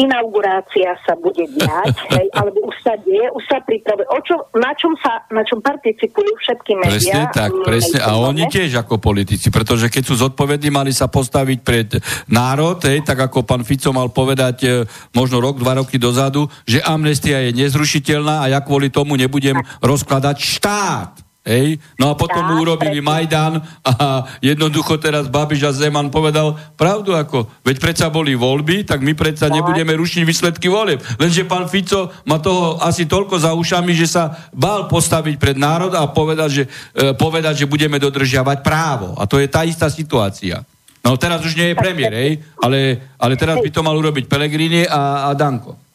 [0.00, 4.06] inaugurácia sa bude diať, hej, alebo už sa deje, už sa pripravuje.
[4.08, 6.96] O čo, na, čom sa, na čom participujú všetky médiá.
[6.96, 7.98] Presne tak, presne.
[8.00, 11.88] A oni tiež ako politici, pretože keď sú zodpovední, mali sa postaviť pred
[12.32, 14.68] národ, hej, tak ako pán Fico mal povedať e,
[15.12, 20.36] možno rok, dva roky dozadu, že amnestia je nezrušiteľná a ja kvôli tomu nebudem rozkladať
[20.40, 21.29] štát.
[21.40, 21.80] Hej?
[21.96, 27.48] No a potom mu urobili Majdan a jednoducho teraz Babiš a Zeman povedal pravdu ako,
[27.64, 31.00] veď predsa boli voľby, tak my predsa nebudeme rušiť výsledky volieb.
[31.16, 35.96] Lenže pán Fico má toho asi toľko za ušami, že sa bál postaviť pred národ
[35.96, 39.16] a povedať, že, e, povedať, že budeme dodržiavať právo.
[39.16, 40.60] A to je tá istá situácia.
[41.00, 42.32] No teraz už nie je premiér, hej?
[42.60, 45.89] Ale, ale teraz by to mal urobiť Pelegrini a, a Danko.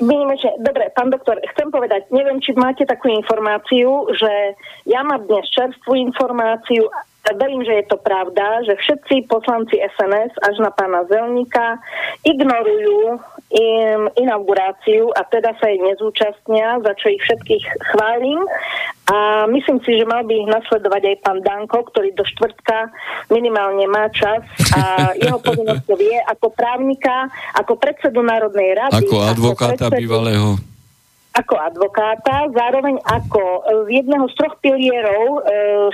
[0.00, 0.56] Výnimočne.
[0.64, 4.56] Dobre, pán doktor, chcem povedať, neviem, či máte takú informáciu, že
[4.88, 6.88] ja mám dnes čerstvú informáciu,
[7.36, 11.76] verím, že je to pravda, že všetci poslanci SNS až na pána Zelníka
[12.24, 13.20] ignorujú
[13.50, 18.38] im inauguráciu a teda sa jej nezúčastnia, za čo ich všetkých chválim.
[19.10, 22.94] A myslím si, že mal by ich nasledovať aj pán Danko, ktorý do štvrtka
[23.26, 24.46] minimálne má čas
[24.78, 24.82] a
[25.22, 27.26] jeho povinnosťou je ako právnika,
[27.58, 29.02] ako predsedu Národnej rady.
[29.02, 30.46] Ako advokáta ako predsedu, bývalého
[31.30, 33.60] ako advokáta, zároveň ako e,
[34.02, 35.40] jedného z troch pilierov e,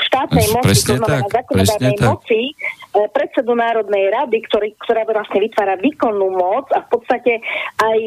[0.09, 2.53] štátnej moci, presne to znamená zákonodárnej moci, e,
[3.13, 7.45] predsedu Národnej rady, ktorý, ktorá vlastne vytvára výkonnú moc a v podstate
[7.77, 8.01] aj,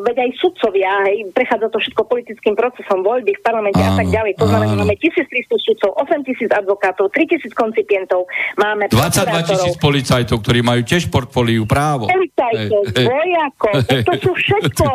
[0.00, 4.08] veď aj sudcovia, hej, prechádza to všetko politickým procesom voľby v parlamente áno, a tak
[4.08, 4.32] ďalej.
[4.40, 8.24] To znamená, máme 1300 sudcov, 8000 advokátov, 3000 koncipientov,
[8.56, 12.08] máme 22 tisíc policajtov, ktorí majú tiež portfóliu právo.
[12.08, 14.86] Policajtov, vojakov, to sú všetko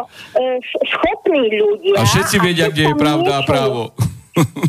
[0.98, 1.95] schopní ľudia ľudia.
[1.99, 3.91] A všetci vedia, kde je pravda a právo.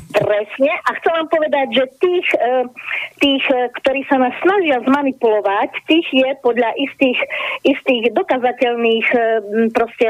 [0.09, 0.72] Presne.
[0.88, 2.49] A chcem vám povedať, že tých, e,
[3.20, 7.18] tých, e, ktorí sa nás snažia zmanipulovať, tých je podľa istých,
[7.68, 9.18] istých dokazateľných e,
[9.76, 10.09] proste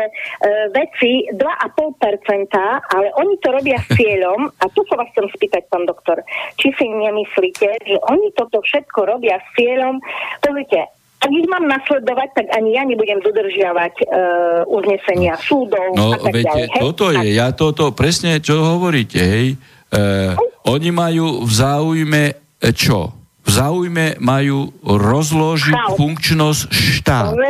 [0.72, 2.55] vecí 2,5%,
[2.95, 6.22] ale oni to robia s cieľom, a tu sa vás chcem spýtať, pán doktor,
[6.57, 9.99] či si nemyslíte, že oni toto všetko robia s cieľom,
[10.41, 15.43] pozrite, ak ich mám nasledovať, tak ani ja nebudem dodržiavať uh, uznesenia no.
[15.43, 16.66] súdov no, a tak viete, ďalej.
[16.71, 16.81] Hej?
[16.81, 19.59] toto je, ja toto presne, čo hovoríte, hej.
[19.91, 20.39] Uh,
[20.69, 22.23] oni majú v záujme
[22.61, 23.18] e, čo?
[23.49, 25.97] V záujme majú rozložiť štát.
[25.97, 27.41] funkčnosť štátu.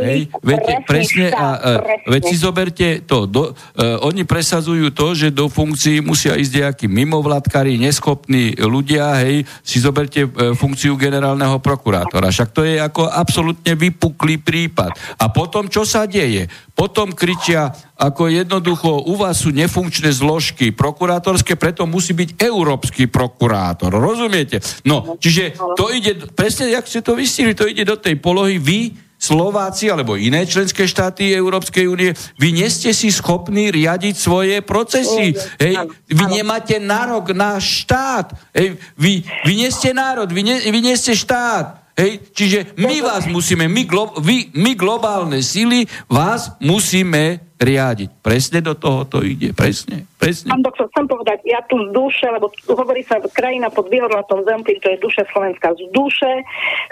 [0.00, 1.70] Hej, viete, presne, a, a,
[2.08, 6.86] veď si zoberte to, do, uh, oni presadzujú to, že do funkcií musia ísť nejakí
[6.88, 12.32] mimovládkari, neschopní ľudia, hej, si zoberte uh, funkciu generálneho prokurátora.
[12.32, 14.96] Však to je ako absolútne vypuklý prípad.
[15.20, 16.48] A potom, čo sa deje?
[16.74, 23.94] Potom kričia, ako jednoducho u vás sú nefunkčné zložky prokurátorské, preto musí byť európsky prokurátor.
[23.94, 24.58] Rozumiete?
[24.82, 28.90] No, čiže to ide, presne, jak ste to vystihli, to ide do tej polohy, vy
[29.14, 35.32] Slováci alebo iné členské štáty Európskej únie, vy nie ste si schopní riadiť svoje procesy.
[35.62, 38.34] Hej, vy nemáte nárok na štát.
[38.52, 41.83] Hej, vy, vy nie ste národ, vy nie, vy nie ste štát.
[41.94, 42.34] Hej?
[42.34, 48.10] Čiže my vás musíme, my, glo, vy, my globálne síly vás musíme riadiť.
[48.18, 50.04] Presne do toho to ide, presne.
[50.18, 50.50] presne.
[50.50, 54.82] Pán doktor, chcem povedať, ja tu z duše, lebo hovorí sa krajina pod vyhorlatom zemplím,
[54.82, 56.42] to je duše Slovenska z duše.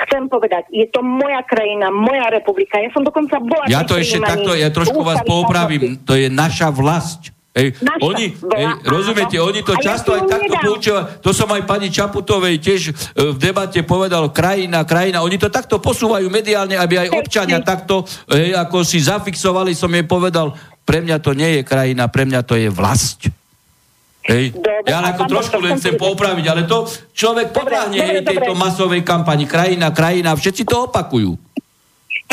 [0.07, 2.79] Chcem povedať, je to moja krajina, moja republika.
[2.79, 3.67] Ja som dokonca bola...
[3.67, 5.99] Ja to ešte takto, ja trošku vás poupravím.
[6.07, 7.35] To je naša vlast.
[7.53, 11.05] Ej, oni, ej, rozumiete, oni to a často ja aj takto poučívajú.
[11.21, 12.93] To som aj pani Čaputovej tiež e,
[13.29, 15.21] v debate povedal, krajina, krajina.
[15.21, 20.09] Oni to takto posúvajú mediálne, aby aj občania takto, ej, ako si zafixovali, som jej
[20.09, 20.57] povedal,
[20.89, 23.29] pre mňa to nie je krajina, pre mňa to je vlast.
[24.33, 24.57] Hej.
[24.57, 29.45] Dobre, ja ako trošku len chcem poupraviť, ale to človek podľahne tejto masovej kampani.
[29.45, 31.37] Krajina, krajina, všetci to opakujú.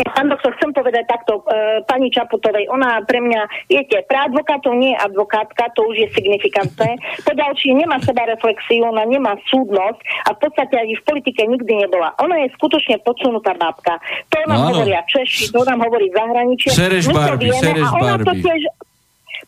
[0.04, 4.96] Pán doktor, chcem povedať takto, e, pani Čaputovej, ona pre mňa, viete, pre advokátov nie
[4.96, 7.00] je advokátka, to už je signifikantné.
[7.24, 11.88] Po ďalšie, nemá seba reflexiu, ona nemá súdnosť a v podstate ani v politike nikdy
[11.88, 12.16] nebola.
[12.20, 13.96] Ona je skutočne podsunutá babka.
[14.32, 16.72] To nám no, hovoria Češi, to nám hovorí zahraničie.
[16.76, 18.89] Sereš Barbie, Sereš Barbie.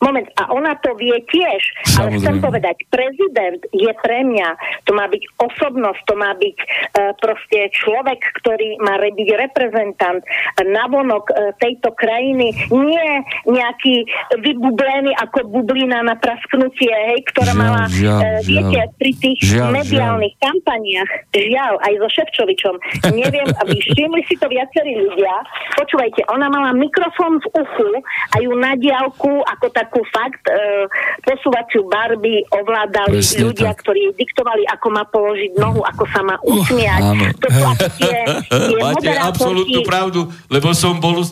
[0.01, 2.01] Moment, a ona to vie tiež, Samozrejme.
[2.01, 4.49] ale chcem povedať, prezident je pre mňa,
[4.89, 10.25] to má byť osobnosť, to má byť uh, proste človek, ktorý má byť reprezentant
[10.57, 13.07] navonok uh, tejto krajiny, nie
[13.45, 14.09] nejaký
[14.41, 19.69] vybublený ako bublina na prasknutie, hej, ktorá žiaľ, mala, žiaľ, uh, viete, pri tých žiaľ,
[19.69, 20.45] mediálnych žiaľ.
[20.49, 22.75] kampaniách, žiaľ, aj so Ševčovičom,
[23.13, 25.45] neviem, všimli si to viacerí ľudia,
[25.77, 27.89] počúvajte, ona mala mikrofón v uchu
[28.33, 30.87] a ju na diálku, ako tak takú fakt e,
[31.27, 33.83] posúvaciu barby ovládali Presne ľudia, tak.
[33.83, 37.03] ktorí diktovali, ako má položiť nohu, ako sa má uh, usmiať.
[37.11, 37.63] Uh, to sú
[37.99, 38.15] tie,
[38.71, 41.27] tie Máte absolútnu pravdu, lebo som bol uh,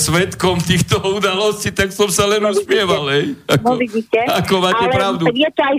[0.00, 3.04] svetkom týchto udalostí, tak som sa len no, usmieval.
[3.52, 5.24] Ako, no, vidíte, ako máte ale pravdu.
[5.36, 5.76] Je to aj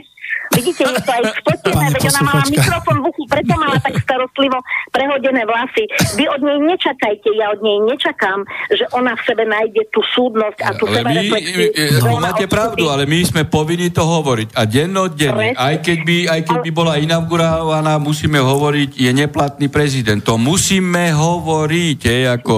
[0.52, 4.60] Vidíte, je to aj spotené, veď ona mala mikrofón v uchu, preto mala tak starostlivo
[4.92, 5.88] prehodené vlasy.
[6.20, 10.60] Vy od nej nečakajte, ja od nej nečakám, že ona v sebe nájde tú súdnosť
[10.60, 11.72] a tú sebe reflexiu.
[12.04, 14.52] No, máte pravdu, ale my sme povinni to hovoriť.
[14.54, 20.20] A dennodenne, aj keď by, aj keď by bola inaugurovaná, musíme hovoriť, je neplatný prezident.
[20.28, 22.54] To musíme hovoriť, je, ako...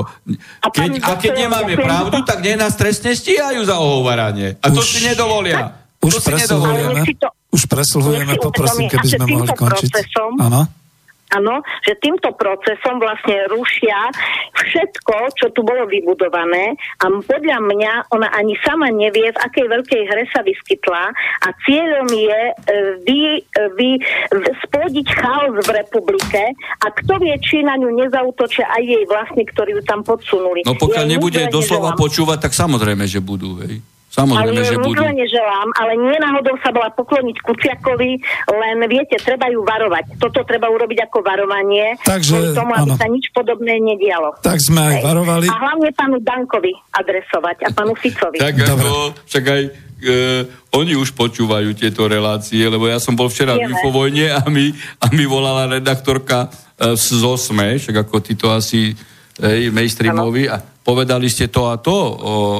[0.73, 4.57] Keď, a keď nemáme pravdu, tak nie nás trestne stíhajú za ohovaranie.
[4.65, 5.85] A to si nedovolia.
[6.03, 7.05] Už presluhujeme,
[7.53, 9.91] už presluhujeme, poprosím, keby sme mohli končiť.
[10.41, 10.83] Áno
[11.33, 14.13] áno, že týmto procesom vlastne rušia
[14.53, 20.01] všetko, čo tu bolo vybudované a podľa mňa ona ani sama nevie, v akej veľkej
[20.05, 21.03] hre sa vyskytla
[21.43, 22.53] a cieľom je e,
[23.03, 23.89] vy, e, vy
[24.69, 26.43] spôdiť chaos v republike
[26.79, 30.63] a kto vie, či na ňu nezautočia aj jej vlastne, ktorí ju tam podsunuli.
[30.63, 33.81] No pokiaľ ja nebude doslova počúvať, tak samozrejme, že budú, hej.
[34.13, 35.01] Samozrejme, ale že budú.
[35.09, 40.21] neželám, ale nie náhodou sa bola pokloniť Kuciakovi, len viete, treba ju varovať.
[40.21, 43.01] Toto treba urobiť ako varovanie, Takže, tomu, aby áno.
[43.01, 44.37] sa nič podobné nedialo.
[44.45, 45.49] Tak sme aj varovali.
[45.49, 48.37] A hlavne pánu Dankovi adresovať a pánu Ficovi.
[48.37, 49.69] tak ako, však aj e,
[50.77, 53.73] oni už počúvajú tieto relácie, lebo ja som bol včera Vieme.
[53.73, 54.69] v Infovojne a mi,
[55.01, 58.93] a mi volala redaktorka e, z OSME, však ako ty to asi
[59.41, 62.11] ej, mainstreamovi a povedali ste to a to o,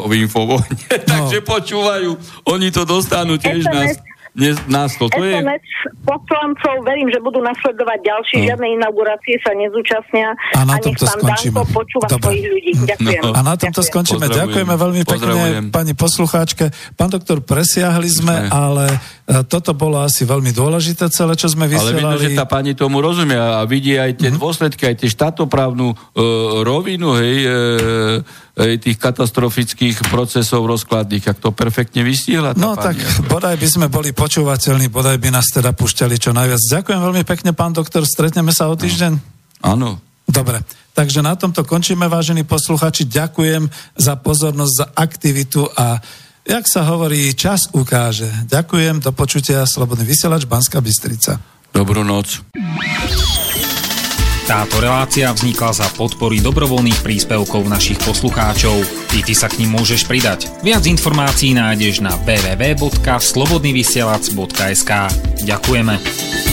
[0.09, 1.28] v Infovojne, no.
[1.28, 2.09] takže počúvajú,
[2.49, 3.99] oni to dostanú tiež nás
[4.34, 5.93] dnes, nás to, to SMS je...
[6.09, 8.45] poslancov, verím, že budú nasledovať ďalšie, no.
[8.49, 12.34] žiadne inaugurácie sa nezúčastnia a, na a nech pán Danko počúva Dobre.
[12.34, 12.71] svojich ľudí.
[12.97, 13.21] Ďakujem.
[13.21, 13.32] No.
[13.37, 13.93] A na tomto Ďakujem.
[13.93, 14.25] skončíme.
[14.25, 16.74] Ďakujeme veľmi pekne pani poslucháčke.
[16.97, 18.50] Pán doktor, presiahli sme, sme.
[18.50, 18.86] ale
[19.24, 22.04] toto bolo asi veľmi dôležité celé, čo sme vysielali.
[22.04, 24.43] Ale vidno, že tá pani tomu rozumie a vidí aj tie mm-hmm.
[24.43, 25.97] dôsledky, aj tie štátoprávnu uh,
[26.67, 32.51] rovinu, hej, uh, tých katastrofických procesov rozkladných, ak to perfektne vystihla.
[32.59, 33.00] No tak
[33.32, 36.59] bodaj by sme boli počúvateľní, bodaj by nás teda pušťali čo najviac.
[36.59, 39.17] Ďakujem veľmi pekne, pán doktor, stretneme sa o týždeň?
[39.63, 40.04] Áno.
[40.24, 40.63] Dobre,
[40.95, 43.08] takže na tomto končíme, vážení posluchači.
[43.08, 43.67] Ďakujem
[44.00, 46.00] za pozornosť, za aktivitu a
[46.43, 48.29] jak sa hovorí, čas ukáže.
[48.47, 51.39] Ďakujem, do počutia, Slobodný vysielač, Banská Bystrica.
[51.74, 52.43] Dobrú noc.
[54.43, 58.75] Táto relácia vznikla za podpory dobrovoľných príspevkov našich poslucháčov.
[59.15, 60.51] I ty sa k ním môžeš pridať.
[60.59, 64.91] Viac informácií nájdeš na www.slobodnyvysielac.sk
[65.47, 66.53] Ďakujeme.